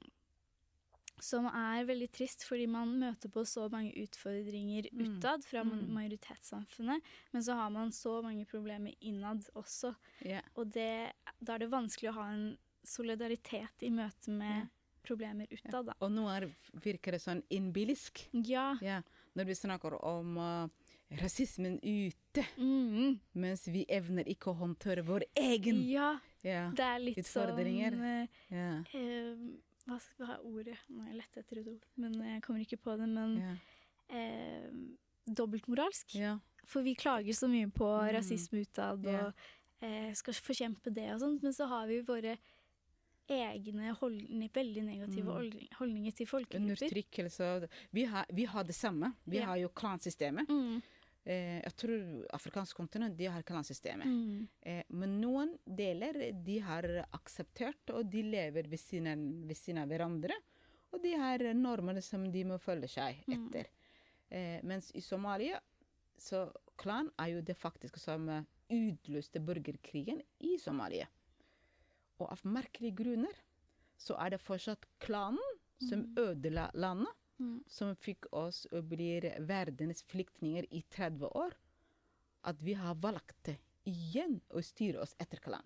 [1.19, 5.17] som er veldig trist, fordi man møter på så mange utfordringer Mm.
[5.17, 5.87] utad fra Mm.
[5.93, 7.01] majoritetssamfunnet,
[7.33, 9.95] men så har man så mange problemer innad også.
[10.25, 10.41] Yeah.
[10.55, 14.67] Og det, da er det vanskelig å ha en solidaritet i møte med Ja.
[15.03, 15.93] problemer utad, da.
[16.01, 18.27] Og nå er, virker det sånn innbilsk.
[18.33, 18.77] Ja.
[18.81, 19.01] Ja.
[19.35, 20.67] Når vi snakker om uh,
[21.11, 23.19] rasismen ute, Mm.
[23.33, 26.69] mens vi evner ikke å håndtere vår egen Ja, ja.
[26.71, 27.91] det er litt Utfordringer.
[27.91, 28.83] sånn eh, Ja.
[29.87, 30.77] Hva, hva er ordet?
[30.89, 33.07] Nå er jeg lett etter et ord, men jeg kommer ikke på det.
[33.09, 33.57] Men yeah.
[34.09, 34.69] eh,
[35.27, 36.15] dobbeltmoralsk.
[36.15, 36.37] Yeah.
[36.67, 38.11] For vi klager så mye på Mm.
[38.17, 39.33] rasisme utad og og
[39.81, 42.37] eh, skal forkjempe det og sånt, men så har vi våre
[43.29, 45.67] egne holdninger, veldig negative Mm.
[45.77, 46.63] holdninger til folkegrupper.
[46.63, 49.13] Undertrykkelse og vi har, vi har det samme.
[49.25, 50.47] Vi har jo klansystemet.
[50.49, 50.81] Mm.
[51.27, 52.03] Eh, jeg tror
[52.37, 54.07] afrikansk kontinent de har klansystemet.
[54.07, 54.47] Mm.
[54.61, 56.87] Eh, men noen deler de har
[57.17, 59.43] akseptert, og de lever ved siden,
[59.77, 60.37] av- hverandre.
[60.93, 63.47] Og de har normene som de må følge seg Mm.
[63.49, 63.67] etter.
[64.31, 65.59] Eh, mens i Somalia
[66.17, 66.45] så
[66.77, 68.27] klan er jo det faktiske som
[68.69, 71.07] utløste borgerkrigen i Somalia.
[72.19, 73.33] Og av merkelige grunner
[73.99, 75.59] så er det fortsatt klanen
[75.89, 77.63] som ødela landet, Mm.
[77.69, 81.53] som fikk oss å bli verdens flyktninger i 30 år.
[82.49, 83.51] At vi har valgt
[83.87, 85.65] igjen å styre oss etter klan.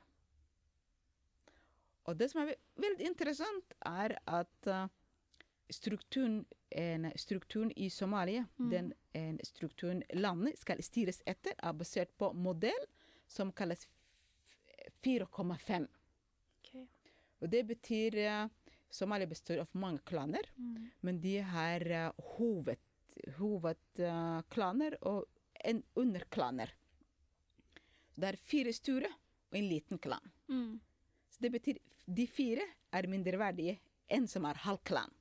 [2.10, 4.88] Og det som er veldig interessant, er at eh,
[5.72, 6.42] strukturen,
[6.76, 12.88] en, strukturen i Somalia, den en strukturen landet skal styres etter, er basert på modell
[13.28, 13.88] som kalles
[15.06, 15.88] 4,5.
[16.62, 16.88] Okay.
[17.40, 18.48] Og det betyr eh,
[18.92, 20.90] Somalia består av mange klaner, Mm.
[21.02, 22.78] men de har uh, hoved,
[23.38, 25.26] hovedklaner og
[25.64, 26.74] en underklaner.
[28.18, 29.08] Det er fire store
[29.52, 30.32] og en liten klan.
[30.50, 30.80] Mm.
[31.30, 33.78] Så det betyr de fire er mindreverdige
[34.12, 35.12] enn som er halvklan.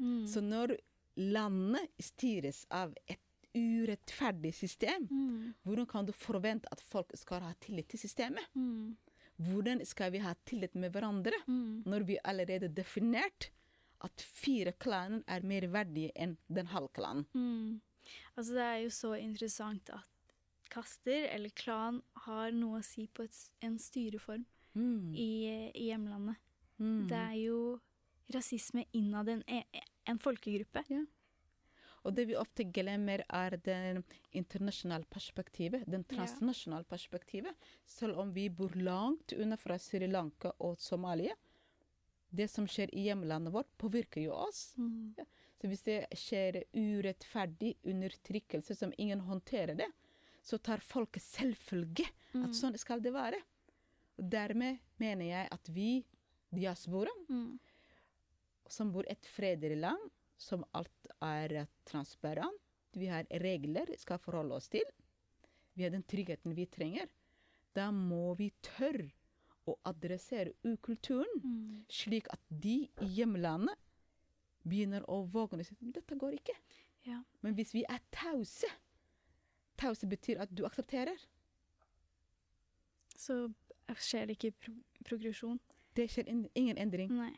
[0.00, 0.26] Mm.
[0.26, 0.76] Så når
[1.20, 3.20] landet styres av et
[3.54, 5.54] urettferdig system, Mm.
[5.64, 8.44] hvordan kan du forvente at folk skal ha tillit til systemet?
[8.54, 8.96] Mm.
[9.40, 11.82] Hvordan skal vi ha tillit med hverandre Mm.
[11.86, 13.50] når vi allerede har definert
[14.04, 17.26] at fire klaner er mer verdige enn den halvklanen?
[17.34, 17.80] Mm.
[18.36, 20.06] Altså, det er jo så interessant at
[20.70, 25.14] kaster eller klan har noe å si på et, en styreform Mm.
[25.18, 26.36] i, i hjemlandet.
[26.78, 27.08] Mm.
[27.08, 27.80] Det er jo
[28.32, 29.64] rasisme innad en, e,
[30.06, 30.84] en folkegruppe.
[32.02, 37.52] Og det vi ofte glemmer, er det internasjonale perspektivet, den transnasjonale perspektivet.
[37.84, 41.36] Selv om vi bor langt unna fra Sri Lanka og Somalia.
[42.30, 44.70] Det som skjer i hjemlandet vårt, påvirker jo oss.
[44.78, 45.14] Mm.
[45.60, 49.90] Så hvis det skjer urettferdig undertrykkelse som ingen håndterer det,
[50.42, 52.06] så tar folket selvfølge
[52.40, 53.42] at sånn skal det være.
[54.16, 55.90] Og dermed mener jeg at vi,
[56.54, 57.58] diasporaen, Mm.
[58.68, 60.10] som bor et fredelig land,
[60.40, 64.86] som alt er transparent, vi har regler vi skal forholde oss til,
[65.76, 67.06] vi har den tryggheten vi trenger,
[67.76, 69.10] da må vi tørre
[69.68, 71.84] å adressere ukulturen, Mm.
[71.88, 73.76] slik at de i hjemlandet
[74.66, 76.56] begynner å våge å si dette går ikke.
[77.06, 77.22] Ja.
[77.42, 78.66] Men hvis vi er tause
[79.80, 81.16] Tause betyr at du aksepterer.
[83.16, 83.54] Så
[83.96, 84.74] skjer det ikke pro
[85.08, 85.60] progresjon.
[85.96, 87.14] Det skjer in ingen endring.
[87.16, 87.32] Nei.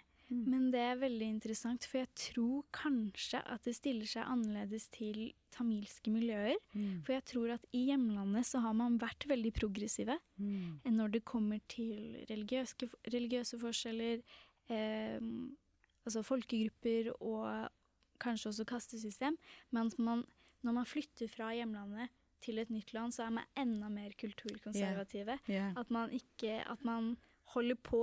[0.49, 5.33] Men det er veldig interessant, for jeg tror kanskje at det stiller seg annerledes til
[5.53, 6.57] tamilske miljøer.
[6.73, 7.03] Mm.
[7.05, 10.81] For jeg tror at i hjemlandet så har man vært veldig progressive Mm.
[10.97, 14.23] når det kommer til religiøse, religiøse forskjeller,
[14.69, 15.21] eh,
[16.07, 17.69] altså folkegrupper og
[18.21, 19.37] kanskje også kastesystem.
[19.71, 20.25] Mens man,
[20.63, 22.09] når man flytter fra hjemlandet
[22.43, 25.39] til et nytt land, så er man enda mer kulturkonservative.
[25.49, 25.73] Ja.
[25.77, 27.17] At man ikke At man
[27.55, 28.03] holder på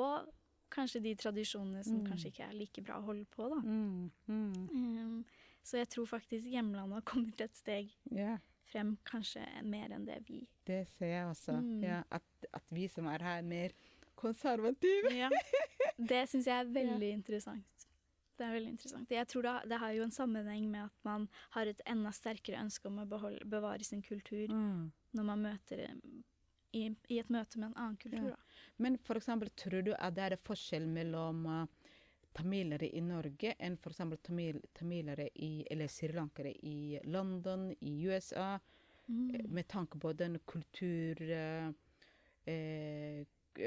[0.69, 2.07] kanskje de tradisjonene som Mm.
[2.07, 3.59] kanskje ikke er like bra å holde på, da.
[3.61, 5.25] Mm, mm, Um,
[5.63, 8.37] så jeg tror faktisk hjemlandet har kommet et steg yeah.
[8.71, 11.59] frem, kanskje mer enn det vi Det ser jeg også.
[11.61, 11.83] Mm.
[11.83, 13.71] Ja, at, at vi som er her, er mer
[14.15, 15.11] konservative.
[15.15, 15.29] Ja.
[15.97, 17.65] Det syns jeg er veldig interessant.
[18.39, 19.09] Det er veldig interessant.
[19.11, 22.61] Jeg tror det, det har jo en sammenheng med at man har et enda sterkere
[22.63, 24.91] ønske om å beholde, bevare sin kultur Mm.
[25.13, 25.81] når man møter
[26.73, 28.31] i, i et møte med en annen kultur.
[28.31, 28.65] Ja.
[28.77, 31.93] Men for eksempel, tror du at det er forskjell mellom uh,
[32.37, 38.57] tamilere i Norge enn eksempel tamil, tamilere i, eller srilankere i London, i USA,
[39.09, 39.41] Mm.
[39.49, 41.17] med tanke på den kultur...
[41.17, 41.71] Uh,
[42.45, 43.25] uh,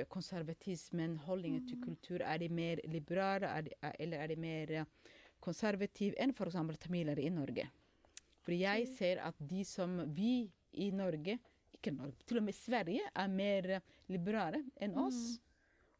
[0.09, 4.73] konservatismen, holdningen til kultur, er de mer liberale, er de, er, eller er de mer
[5.43, 6.57] konservative enn f.eks.
[6.81, 7.67] tamilere i Norge?
[8.43, 11.38] For jeg ser at de som vi i Norge,
[11.83, 15.23] ikke Norge, til og med Sverige, er mer eh, liberale enn oss.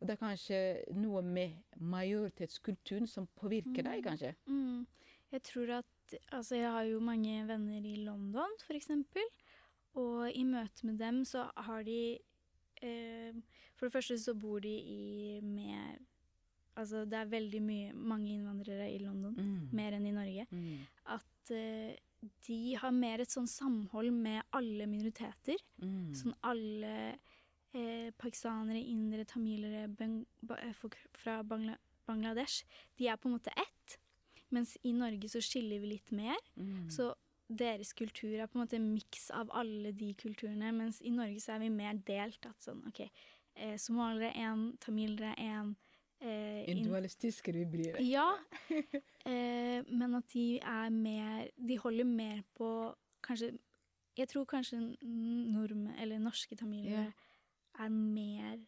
[0.01, 0.59] Og det er kanskje
[0.99, 4.33] noe med majoritetskulturen som påvirker deg, kanskje?
[4.51, 4.87] Mm.
[5.33, 5.87] Jeg tror at
[6.29, 9.25] Altså, jeg har jo mange venner i London, eksempel.
[9.97, 12.19] Og i møte med dem så har de
[12.83, 13.33] eh,
[13.77, 15.97] For det første så bor de i mer
[16.77, 19.69] Altså, det er veldig mye, mange innvandrere i London, Mm.
[19.77, 20.47] mer enn i Norge.
[20.51, 20.87] Mm.
[21.07, 21.97] At eh,
[22.47, 25.59] de har mer et sånn samhold med alle minoriteter.
[25.83, 26.13] Mm.
[26.17, 26.93] Sånn alle
[27.75, 31.77] eh, pakistanere, indere, tamilere, beng, ba, eh, folk fra Bangla,
[32.09, 32.63] Bangladesh.
[32.99, 33.99] De er på en måte ett.
[34.53, 36.39] Mens i Norge så skiller vi litt mer.
[36.57, 36.89] Mm.
[36.93, 37.13] Så
[37.53, 40.73] deres kultur er på en måte en miks av alle de kulturene.
[40.77, 42.47] Mens i Norge så er vi mer delt.
[42.49, 43.07] At sånn, OK,
[43.57, 45.75] eh, somaliere er én, tamilere er én.
[46.23, 47.97] Eh, Individualistiske vi blir.
[48.07, 48.29] ja,
[49.27, 52.69] eh, men at de er mer De holder mer på
[53.27, 53.57] kanskje
[54.17, 57.13] Jeg tror kanskje nordmenn, eller norske tamilere,
[57.81, 58.61] er mer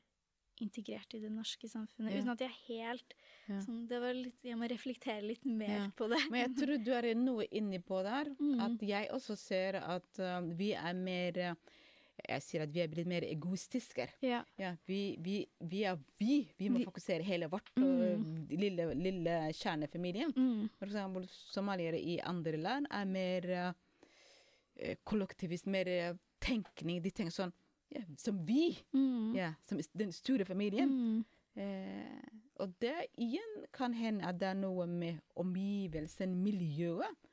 [0.62, 2.10] integrert i det norske samfunnet.
[2.10, 2.22] Yeah.
[2.22, 3.14] Uten at jeg er helt
[3.48, 3.62] yeah.
[3.64, 6.20] sånn Det var litt Jeg må reflektere litt mer på det.
[6.32, 8.30] Men jeg tror du er noe inni på der.
[8.38, 8.60] Mm.
[8.66, 11.80] At jeg også ser at uh, vi er mer uh,
[12.22, 14.07] Jeg sier at vi er blitt mer egoistiske.
[14.24, 14.40] Ja.
[14.61, 16.44] Ja, vi, vi, vi er vi.
[16.59, 20.33] Vi må fokusere hele vårt og lille, lille kjernefamilien.
[20.37, 20.70] Mm.
[20.79, 27.03] For eksempel somaliere i andre land er mer uh, kollektivist, mer uh, tenkning.
[27.03, 27.55] De tenker sånn
[27.94, 28.72] ja, som vi.
[28.94, 29.35] Mm.
[29.37, 30.90] Ja, som den store familien.
[30.90, 31.24] Mm.
[31.55, 32.22] Eh,
[32.62, 37.23] og det igjen kan hende at det er noe med omgivelsen, miljøet,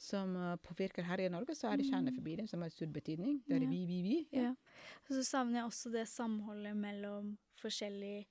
[0.00, 1.54] som eh, påvirker her i Norge.
[1.56, 3.42] Så er det kjernefamilien som har stor betydning.
[3.46, 4.18] Det er vi, vi, vi.
[4.32, 4.54] Ja.
[5.04, 8.24] Og så savner jeg også det samholdet mellom forskjellige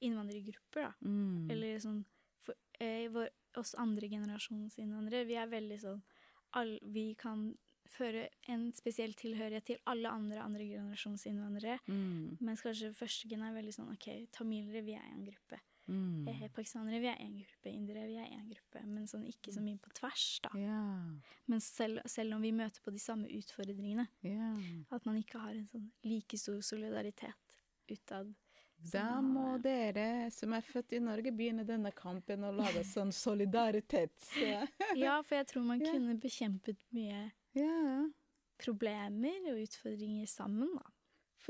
[0.00, 0.92] innvandrergrupper, da.
[1.04, 1.50] Mm.
[1.52, 2.00] Eller sånn
[2.40, 3.28] for, eh, vår,
[3.60, 6.00] oss andre generasjons innvandrere, vi er veldig sånn
[6.56, 7.50] all, Vi kan
[7.90, 11.78] føre en spesiell tilhørighet til alle andre andre generasjons innvandrere.
[11.90, 12.38] Mm.
[12.40, 15.60] Mens kanskje førstegen er veldig sånn OK, tamilere, vi er en gruppe.
[15.90, 16.28] Mm.
[16.28, 17.70] Eh, pakistanere, vi er én gruppe.
[17.70, 18.82] Indere, vi er én gruppe.
[18.86, 20.52] Men sånn ikke så mye på tvers, da.
[20.58, 21.32] Yeah.
[21.50, 24.60] Men selv, selv om vi møter på de samme utfordringene, Yeah.
[24.90, 27.58] at man ikke har en sånn like stor solidaritet
[27.90, 28.30] utad.
[28.92, 34.14] Da må dere som er født i Norge, begynne denne kampen og lage sånn solidaritet.
[34.96, 37.26] Ja, for jeg tror man kunne bekjempet mye
[37.58, 38.06] yeah.
[38.62, 40.86] problemer og utfordringer sammen, da.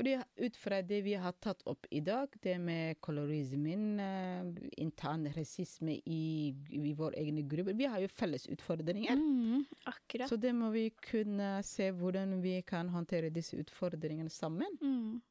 [0.01, 0.15] Fordi
[0.47, 4.47] ut fra det vi har tatt opp i dag, det med kolorismen, eh,
[4.81, 9.13] intern rasisme i, i vår egne gruppe Vi har jo felles utfordringer.
[9.13, 10.29] Mm, akkurat.
[10.31, 14.73] Så det må vi kunne se hvordan vi kan håndtere disse utfordringene sammen.
[14.81, 15.21] Mm,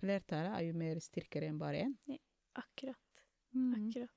[0.00, 1.96] Flertallet er jo mer styrkere enn bare én.
[2.54, 2.96] akkurat.
[3.54, 3.74] Mm.
[3.74, 4.10] Akkurat.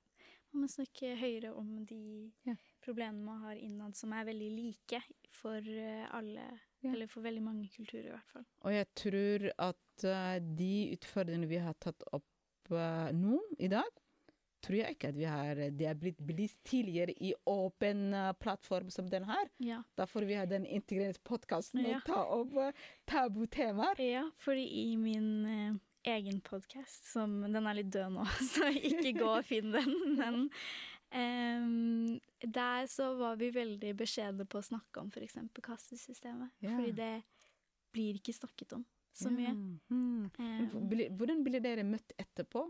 [0.54, 2.54] Man må snakke høyere om de Ja.
[2.86, 6.46] problemene man har innad, som er veldig like for eh, alle,
[6.84, 6.92] Ja.
[6.94, 8.46] eller for veldig mange kulturer, i hvert fall.
[8.62, 13.90] Og jeg tror at eh, de utfordringene vi har tatt opp eh, nå i dag,
[14.64, 18.90] tror jeg ikke at vi har Det er blitt belyst tidligere i åpen eh, plattform
[18.90, 19.50] som den her.
[19.60, 19.82] Ja.
[20.00, 21.98] Derfor vi har den integrerte podkasten Ja.
[22.00, 24.00] og ta opp eh, tabutemaer.
[24.00, 25.74] ja, fordi i min eh,
[26.16, 30.50] egen podkast, som Den er litt død nå, så ikke gå og finn den, men
[31.14, 35.38] um, der så var vi veldig beskjedne på å snakke om f.eks.
[35.64, 36.52] kassesystemet.
[36.64, 36.74] Ja.
[36.76, 37.14] Fordi det
[37.94, 39.54] blir ikke snakket om så mye.
[39.90, 40.30] Mm.
[40.40, 41.12] Mm.
[41.18, 42.66] Hvordan ble dere møtt etterpå?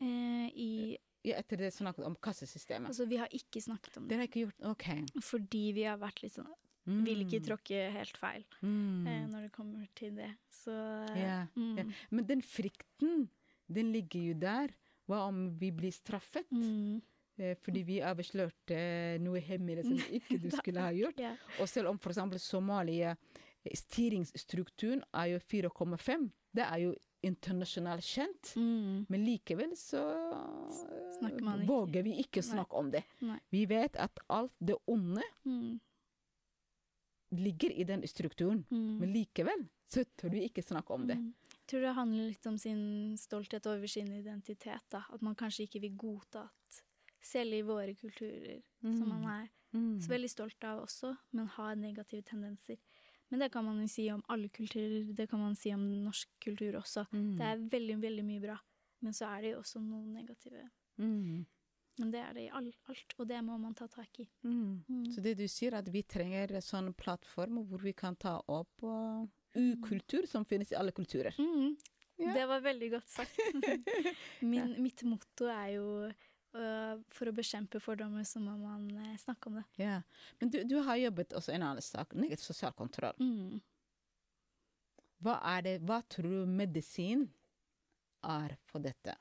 [0.00, 2.88] eh, I Ja, etter det snakket om kassesystemet?
[2.90, 4.10] Altså, vi har ikke snakket om det.
[4.10, 4.86] Dere har ikke gjort OK.
[5.22, 6.50] Fordi vi har vært litt sånn
[6.82, 7.04] Mm.
[7.06, 9.06] Vil ikke tråkke helt feil Mm.
[9.06, 10.32] eh, når det kommer til det.
[10.50, 10.72] Så
[11.14, 11.76] yeah, mm.
[11.78, 11.86] yeah.
[12.10, 13.28] Men den frykten,
[13.72, 14.74] den ligger jo der.
[15.06, 16.44] Hva om vi blir straffet?
[16.50, 17.00] Mm.
[17.38, 21.20] Eh, Fordi vi avslørte noe hemmelig som ikke du skulle ha gjort.
[21.20, 21.36] yeah.
[21.60, 22.18] Og selv om f.eks.
[22.42, 23.14] Somalia
[23.74, 26.30] styringsstrukturen er jo 4,5.
[26.52, 28.54] Det er jo internasjonalt kjent.
[28.58, 29.06] Mm.
[29.08, 30.02] Men likevel så
[31.22, 31.66] ikke.
[31.68, 32.48] våger vi ikke Nei.
[32.50, 33.04] snakke om det.
[33.20, 33.38] Nei.
[33.54, 35.80] Vi vet at alt det onde Mm.
[37.32, 38.64] ligger i den strukturen.
[38.70, 38.98] Mm.
[39.00, 41.16] Men likevel så tør vi ikke snakke om det.
[41.18, 41.34] Mm.
[41.52, 44.82] Jeg tror det handler litt om sin stolthet over sin identitet.
[44.90, 45.04] Da.
[45.12, 46.82] At man kanskje ikke vil godta at
[47.22, 50.00] selv i våre kulturer, som man er Mm.
[50.02, 52.76] så veldig stolt av også, men har negative tendenser.
[53.32, 56.28] Men det kan man jo si om alle kulturer, det kan man si om norsk
[56.44, 57.06] kultur også.
[57.16, 57.30] Mm.
[57.38, 58.58] Det er veldig, veldig mye bra,
[59.00, 60.66] men så er det jo også noen negative.
[61.00, 61.46] Mm.
[62.00, 64.26] Men det er det i alt, og det må man ta tak i.
[64.44, 64.82] Mm.
[64.84, 65.06] Mm.
[65.14, 68.84] Så det du sier, at vi trenger en sånn plattform hvor vi kan ta opp
[68.84, 69.24] uh,
[69.56, 71.36] ukultur som finnes i alle kulturer.
[71.40, 71.72] Mm.
[72.20, 72.34] Ja.
[72.36, 73.40] Det var veldig godt sagt.
[74.50, 75.86] Min, Mitt motto er jo
[76.52, 79.64] for å bekjempe fordommer, så må man eh, snakke om det.
[79.80, 80.00] Ja.
[80.40, 83.16] Men du, du har jobbet også en annen sak, negativ sosial kontroll.
[83.22, 83.60] Mm.
[85.22, 87.28] Hva er det, hva tror du medisin
[88.26, 89.14] er for dette?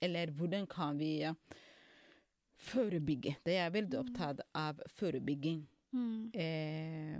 [0.00, 1.34] Eller hvordan kan vi uh,
[2.70, 3.36] forebygge?
[3.44, 5.60] Det er veldig opptatt av forebygging.
[5.92, 6.30] Mm.
[6.32, 7.18] Eh,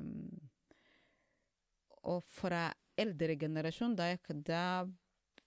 [2.09, 4.15] og fra eldre generasjon, da,
[4.47, 4.65] da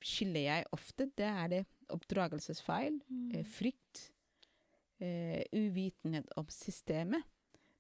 [0.04, 1.08] skiller jeg ofte.
[1.16, 3.44] Det er det oppdragelsesfeil, mm.
[3.46, 4.12] frykt,
[5.00, 7.24] eh, uvitenhet om systemet.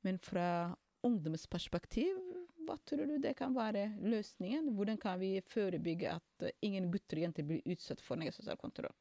[0.02, 2.18] Men fra ungdommens perspektiv,
[2.64, 4.70] hva tror du det kan være løsningen?
[4.76, 8.60] Hvordan kan vi forebygge at eh, ingen gutter og jenter blir utsatt for negativ sosial
[8.60, 8.94] kontroll?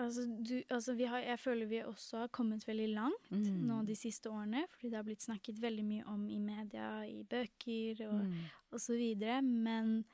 [0.00, 3.66] Altså, du, altså vi har, jeg føler vi også har kommet veldig langt Mm.
[3.68, 7.22] nå de siste årene, fordi det har blitt snakket veldig mye om i media, i
[7.22, 8.96] bøker og, Mm.
[8.96, 9.42] videre.
[9.42, 10.04] Men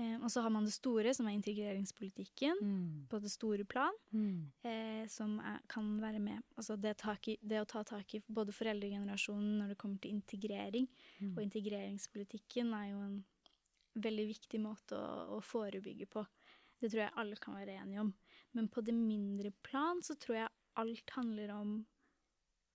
[0.00, 3.06] eh, Og så har man det store, som er integreringspolitikken, Mm.
[3.08, 3.92] på det store plan.
[4.12, 4.50] Mm.
[4.64, 6.42] eh, som er, kan være med.
[6.56, 10.10] Altså det, tak i, det å ta tak i både foreldregenerasjonen når det kommer til
[10.16, 10.88] integrering,
[11.20, 11.36] Mm.
[11.36, 13.24] og integreringspolitikken er jo en
[14.00, 16.26] veldig viktig måte å, å forebygge på.
[16.80, 18.14] Det tror jeg alle kan være enige om.
[18.54, 21.86] Men på det mindre plan så tror jeg alt handler om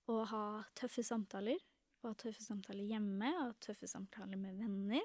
[0.08, 1.58] å ha tøffe samtaler.
[2.04, 5.02] Å ha tøffe samtaler hjemme, og tøffe samtaler med venner.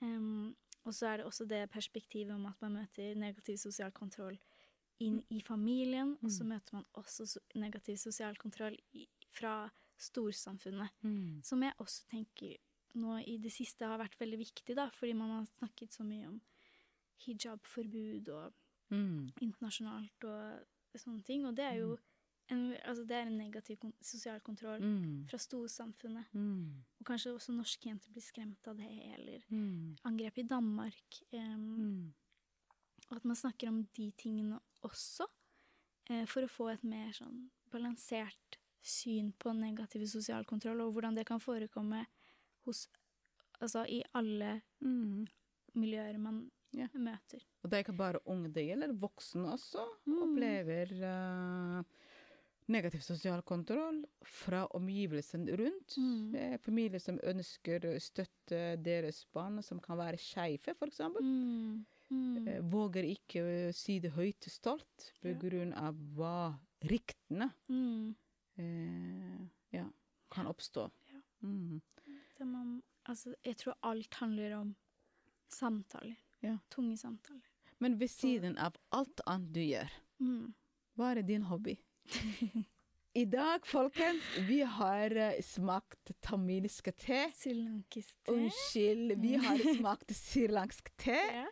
[0.00, 4.38] Em, og så er det også det perspektivet om at man møter negativ sosial kontroll
[5.02, 10.90] inn i familien, og så møter man også negativ sosial kontroll i, fra storsamfunnet.
[11.02, 11.40] Mm.
[11.42, 12.56] Som jeg også tenker
[12.94, 16.28] nå i det siste har vært veldig viktig, da, fordi man har snakket så mye
[16.28, 16.40] om
[17.24, 18.52] hijabforbud og
[18.92, 19.30] Mm.
[19.40, 21.46] internasjonalt og sånne ting.
[21.46, 21.94] Og det er jo
[22.52, 25.26] en, altså det er en negativ kon sosial kontroll Mm.
[25.30, 26.26] fra storsamfunnet.
[26.34, 26.84] Mm.
[27.00, 29.96] Og kanskje også norske jenter blir skremt av det, eller Mm.
[30.04, 31.22] angrep i Danmark.
[31.32, 32.12] Um, Mm.
[33.10, 35.26] og at man snakker om de tingene også,
[36.10, 41.14] eh, for å få et mer sånn balansert syn på negativ sosial kontroll, og hvordan
[41.14, 42.06] det kan forekomme
[42.66, 42.88] hos
[43.62, 45.28] Altså i alle Mm.
[45.76, 46.88] miljøer man Ja.
[46.94, 47.38] møter.
[47.62, 49.86] Og det er ikke bare unge, det gjelder voksne også.
[50.08, 51.82] Opplever eh,
[52.68, 55.96] negativ sosial kontroll fra omgivelsene rundt.
[55.98, 56.34] Mm.
[56.34, 61.00] Eh, familier som ønsker å støtte deres barn, som kan være skeive, f.eks.
[61.20, 61.84] Mm.
[62.12, 62.48] Mm.
[62.48, 65.92] Eh, våger ikke å si det høyt stolt på Ja.
[66.14, 68.14] hva ryktene Mm.
[68.58, 69.86] eh, ja,
[70.30, 70.90] kan oppstå.
[71.12, 71.20] Ja.
[71.42, 71.80] Mm.
[72.44, 74.76] Man, altså, jeg tror alt handler om
[75.48, 76.16] samtaler.
[76.42, 76.58] Ja.
[76.70, 77.42] Tunge samtaler.
[77.78, 80.54] Men ved siden av alt annet du gjør, Mm.
[80.96, 81.78] hva er din hobby?
[83.14, 87.26] I dag, folkens, vi har eh, smakt tamilsk te.
[87.36, 88.32] Srilankisk te.
[88.32, 91.18] Unnskyld, vi har smakt srilansk te.
[91.20, 91.46] Ja.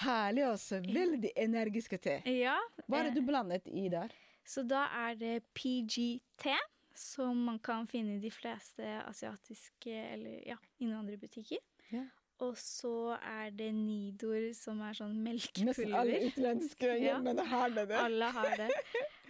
[0.00, 0.80] Herlig også.
[0.86, 2.22] Veldig energisk te.
[2.24, 2.56] ja.
[2.86, 4.14] Hva er det eh, du blandet i der?
[4.48, 6.48] Så da er det PGT,
[6.96, 11.60] som man kan finne i de fleste asiatiske eller ja, innvandrerbutikker.
[11.92, 12.06] Ja.
[12.40, 17.48] Og så er det Nidor, som er sånn Nesten alle utenlandske hjemmene Ja.
[17.52, 17.84] har det.
[18.00, 18.70] Alle har det.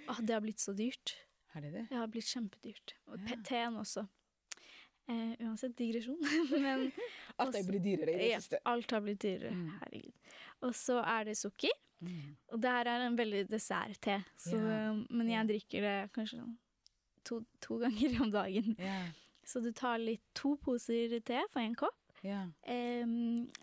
[0.09, 1.17] Åh, det har blitt så dyrt.
[1.55, 1.87] Er det det?
[1.91, 2.95] Det har blitt kjempedyrt.
[3.11, 3.37] Og Ja.
[3.45, 4.07] teen også.
[5.11, 6.21] Eh, uansett digresjon.
[6.63, 6.93] Men
[7.39, 8.61] Alt er blitt dyrere i det ja, siste.
[8.65, 9.51] alt har blitt dyrere.
[9.57, 9.71] Mm.
[9.81, 10.13] Herregud.
[10.63, 11.73] Og så er det sukker.
[12.01, 12.37] Mm.
[12.53, 14.21] Og det her er en veldig dessert-te.
[14.39, 14.93] Så, Ja.
[15.11, 16.55] Men jeg drikker det kanskje sånn
[17.25, 18.77] to, to ganger om dagen.
[18.79, 19.11] Yeah.
[19.45, 21.97] Så du tar litt to poser te for én kopp.
[22.23, 22.47] Yeah.
[22.63, 23.05] Eh,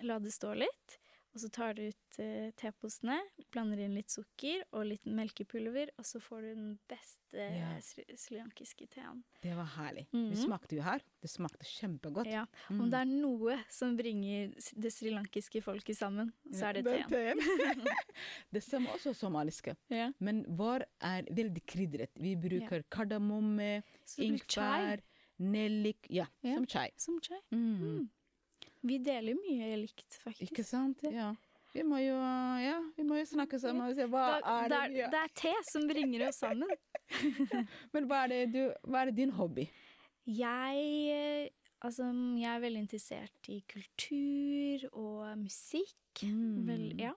[0.03, 0.97] la det stå litt.
[1.37, 3.19] Og så tar du ut uh, teposene,
[3.53, 7.75] blander inn litt sukker og litt melkepulver, og så får du den beste Ja.
[7.85, 9.19] sri srilankiske teen.
[9.43, 10.07] Det var herlig.
[10.15, 10.31] Mhm.
[10.31, 11.03] Vi smakte jo her.
[11.21, 12.25] Det smakte kjempegodt.
[12.31, 12.45] Ja.
[12.73, 14.49] Om det er noe som bringer
[14.81, 17.07] det srilankiske folket sammen, så er det teen.
[17.13, 17.85] teen.
[18.57, 19.75] det samme også somaliske.
[19.93, 20.09] Ja.
[20.17, 22.09] Men vår er veldig krydret.
[22.17, 25.05] Vi bruker kardemomme, Så det ingefær,
[25.37, 26.55] nellik Ja, Ja.
[26.55, 26.89] som chai.
[26.97, 27.37] Som chai.
[27.51, 28.09] Mm.
[28.87, 30.51] Vi deler mye likt, faktisk.
[30.51, 31.03] Ikke sant?
[31.11, 31.33] Ja.
[31.75, 32.15] Vi må jo,
[32.63, 35.19] ja, vi må jo snakke sammen og se hva Da- er det, det er, det
[35.25, 36.71] er te som bringer oss sammen.
[37.93, 39.67] Men hva er, det du, hva er din hobby?
[40.25, 41.49] Jeg, eh,
[41.85, 42.07] altså,
[42.39, 46.23] jeg er veldig interessert i kultur og musikk.
[46.23, 46.65] Mm.
[46.67, 47.13] Vel, ja.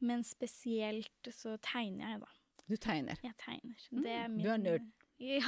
[0.00, 2.32] Men spesielt så tegner jeg, da.
[2.70, 3.20] Du tegner.
[3.22, 3.86] Jeg tegner.
[3.90, 4.90] Det er Mm, min du er nerd.
[5.20, 5.44] Ja.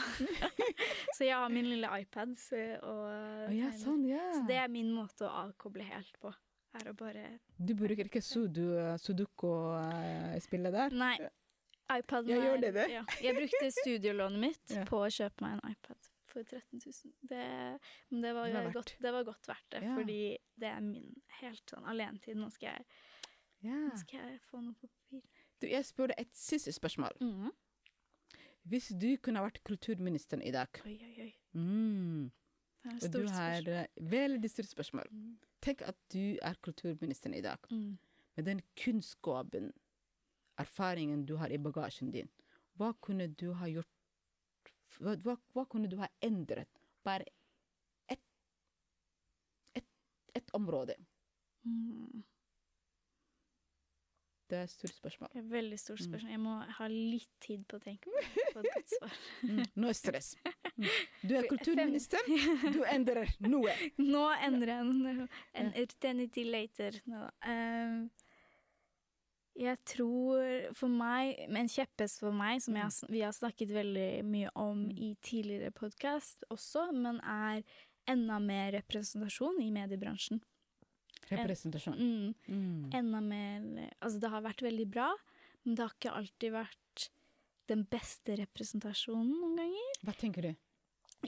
[1.16, 4.24] så jeg har min lille iPad så, og oh, ja, sånn, ja.
[4.36, 6.32] Så det er min måte å avkoble helt på.
[6.76, 8.66] Er å bare Du bruker ikke sudo,
[9.00, 10.94] sudoku-spillet der?
[10.96, 11.16] Nei.
[11.92, 12.86] iPaden gjør er- det det?
[12.94, 13.02] Ja.
[13.20, 17.12] Jeg brukte studielånet mitt på å kjøpe meg en iPad for 13 000.
[17.28, 17.46] Det,
[18.10, 20.20] men det var, Det var godt, det var godt verdt det, fordi
[20.56, 21.10] det er min
[21.42, 22.38] helt sånn alenetid.
[22.40, 22.86] Nå skal jeg,
[23.68, 25.26] nå skal jeg få noe på papir.
[25.60, 27.20] Du, jeg spør deg et siste spørsmål.
[27.20, 27.52] Mhm.
[28.70, 31.32] Hvis du kunne vært kulturministeren i dag Oi, oi, oi.
[31.58, 32.30] mm.
[32.82, 33.74] Det er et du stort har spørsmål.
[33.78, 35.10] eh, veldig stort spørsmål.
[35.62, 37.58] Tenk at du er kulturministeren i dag.
[37.70, 37.98] Mm.
[38.36, 39.72] Med den kunnskapen,
[40.58, 42.28] erfaringen du har i bagasjen din.
[42.78, 43.88] Hva kunne du ha gjort
[44.98, 46.68] Hva, hva, hva kunne du ha endret?
[47.04, 47.24] Bare
[48.08, 48.20] ett
[49.74, 49.86] et,
[50.34, 50.96] et område.
[51.64, 52.22] Mm.
[54.52, 55.30] Det er et stort spørsmål.
[55.32, 56.06] Det er et veldig stort Mm.
[56.10, 56.30] spørsmål.
[56.34, 58.18] Jeg må ha litt tid på å tenke på,
[58.60, 59.14] et godt svar.
[59.48, 59.62] Mm.
[59.80, 60.28] Nå er stress.
[60.76, 60.88] Mm.
[61.24, 62.26] Du er kulturminister,
[62.74, 63.72] du endrer noe.
[64.12, 65.28] Nå endrer jeg noe.
[65.54, 67.00] En eternity later.
[67.08, 67.22] Nå.
[67.48, 67.96] Eh,
[69.62, 74.52] jeg tror for meg, en kjepphest for meg, som jeg, vi har snakket veldig mye
[74.56, 77.60] om i tidligere podkast også, men er
[78.08, 80.40] enda mer representasjon i mediebransjen.
[81.38, 81.96] Representasjon.
[81.98, 82.34] Mm.
[82.48, 82.90] Mm.
[82.94, 85.08] Enda mer Altså, det har vært veldig bra,
[85.64, 87.08] men det har ikke alltid vært
[87.70, 90.54] den beste representasjonen noen ganger Hva tenker du?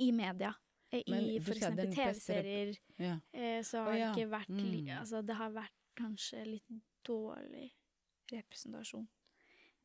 [0.02, 0.52] i media.
[0.90, 2.74] Eh, Men I rep- TV-serier.
[2.98, 3.18] Ja.
[3.32, 4.12] eh, så har oh, ja.
[4.12, 4.88] det ikke vært Mm.
[4.98, 7.70] Altså, det har vært kanskje litt dårlig
[8.32, 9.06] representasjon.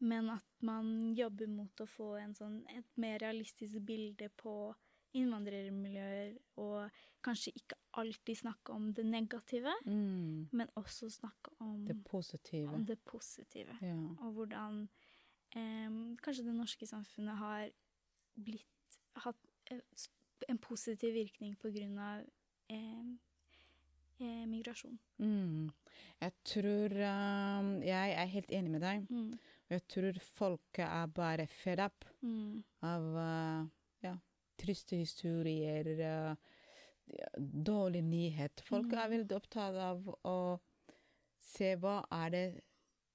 [0.01, 4.74] Men at man jobber mot å få en sånn, et mer realistisk bilde på
[5.14, 6.89] innvandrermiljøer, og
[7.26, 10.47] kanskje ikke alltid snakke om det negative, Mm.
[10.51, 12.74] men også snakke om Det positive.
[12.74, 13.78] om det positive.
[13.82, 13.95] Ja.
[14.22, 14.88] Og hvordan
[15.55, 15.89] eh,
[16.24, 17.70] kanskje det norske samfunnet har
[18.36, 19.36] blitt hatt
[19.72, 19.80] eh,
[20.49, 22.22] en positiv virkning på grunn av
[22.70, 23.03] eh,
[24.20, 24.97] eh, migrasjon.
[25.20, 25.72] Mm.
[26.22, 26.91] Jeg tror
[27.60, 29.07] um, Jeg er helt enig med deg.
[29.10, 29.39] Mm.
[29.70, 32.64] Jeg tror folket er bare fed up Mm.
[32.84, 33.68] av uh,
[34.03, 34.16] ja,
[34.60, 36.36] triste historier, uh,
[37.66, 38.62] dårlig nyhet.
[38.68, 38.97] Folk Mm.
[39.01, 40.60] er veldig opptatt av å
[41.39, 42.43] se hva er det,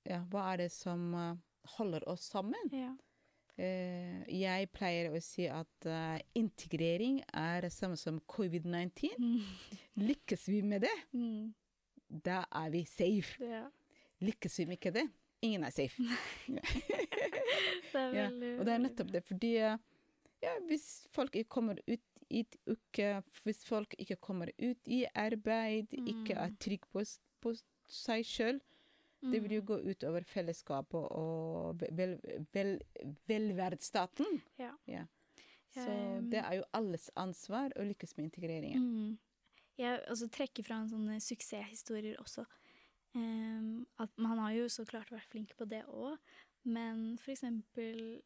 [0.09, 1.37] ja, hva er det som uh,
[1.79, 2.71] holder oss sammen.
[2.73, 2.93] Ja.
[3.57, 5.87] Eh, jeg pleier å si at
[6.35, 9.13] integrering er det samme som covid-19.
[9.17, 9.45] Mm.
[10.09, 11.53] Lykkes vi med det, Mm.
[12.09, 13.39] da er vi safe.
[13.41, 13.69] ja.
[14.21, 15.07] Lykkes vi med ikke det,
[15.43, 16.03] ingen er safe.
[17.95, 18.27] Det er Ja,
[18.59, 19.77] og det er nettopp det, fordi eh,
[20.45, 23.09] ja, hvis folk ikke kommer ut i uke,
[23.45, 27.05] hvis folk ikke kommer ut i arbeid, ikke er trygg på,
[27.45, 27.53] på
[27.93, 28.63] seg sjøl,
[29.25, 32.19] det vil jo gå ut over fellesskapet og vel,
[32.53, 32.75] vel,
[33.29, 34.41] velferdsstaten.
[34.61, 34.75] Ja.
[34.91, 35.07] Ja.
[35.75, 35.87] Så
[36.31, 38.85] det er jo alles ansvar å lykkes med integreringen.
[38.85, 39.15] Mm.
[39.81, 42.45] Jeg også trekker fram sånne suksesshistorier også.
[43.15, 46.19] Um, at man har jo så klart vært flink på det òg,
[46.67, 48.21] men for eksempel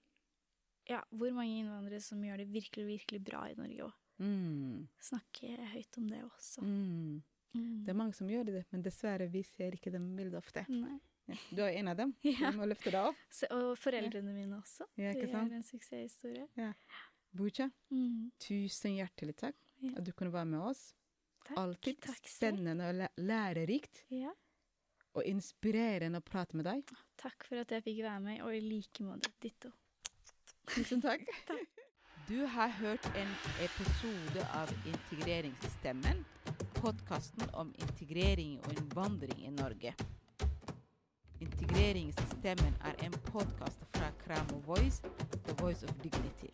[0.89, 3.93] ja, hvor mange innvandrere som gjør det virkelig, virkelig bra i Norge òg.
[4.19, 4.89] Mm.
[5.01, 6.63] Snakke høyt om det også.
[6.65, 7.23] Mm.
[7.55, 7.85] Mm.
[7.85, 10.65] Det er mange som gjør det, men dessverre vi ser ikke dem veldig ofte.
[10.69, 11.37] Ja.
[11.53, 12.15] Du er en av dem.
[12.25, 12.51] Ja.
[12.51, 13.19] Du må løfte deg opp.
[13.31, 14.87] Så, og foreldrene mine også.
[14.97, 15.53] Ja, ikke det sant?
[15.53, 16.47] er en suksesshistorie.
[16.57, 16.73] Ja.
[17.37, 18.31] Bucha, Mm.
[18.41, 19.57] tusen hjertelig takk
[19.95, 20.95] at du kunne være med oss.
[21.45, 21.59] Takk.
[21.61, 24.33] Alltid takk spennende og lærerikt Ja.
[25.15, 26.89] og inspirerende å prate med deg.
[27.21, 29.31] Takk for at jeg fikk være med, og i like måte.
[29.41, 29.71] Ditto.
[30.75, 31.21] Tusen takk.
[32.29, 33.29] Du har hørt en
[33.65, 36.25] episode av Integreringsstemmen,
[36.75, 39.95] podkasten om integrering og innvandring i Norge.
[41.41, 45.03] Integreringsstemmen er en podkast fra Kramo Voice,
[45.47, 46.53] The Voice of Dignity.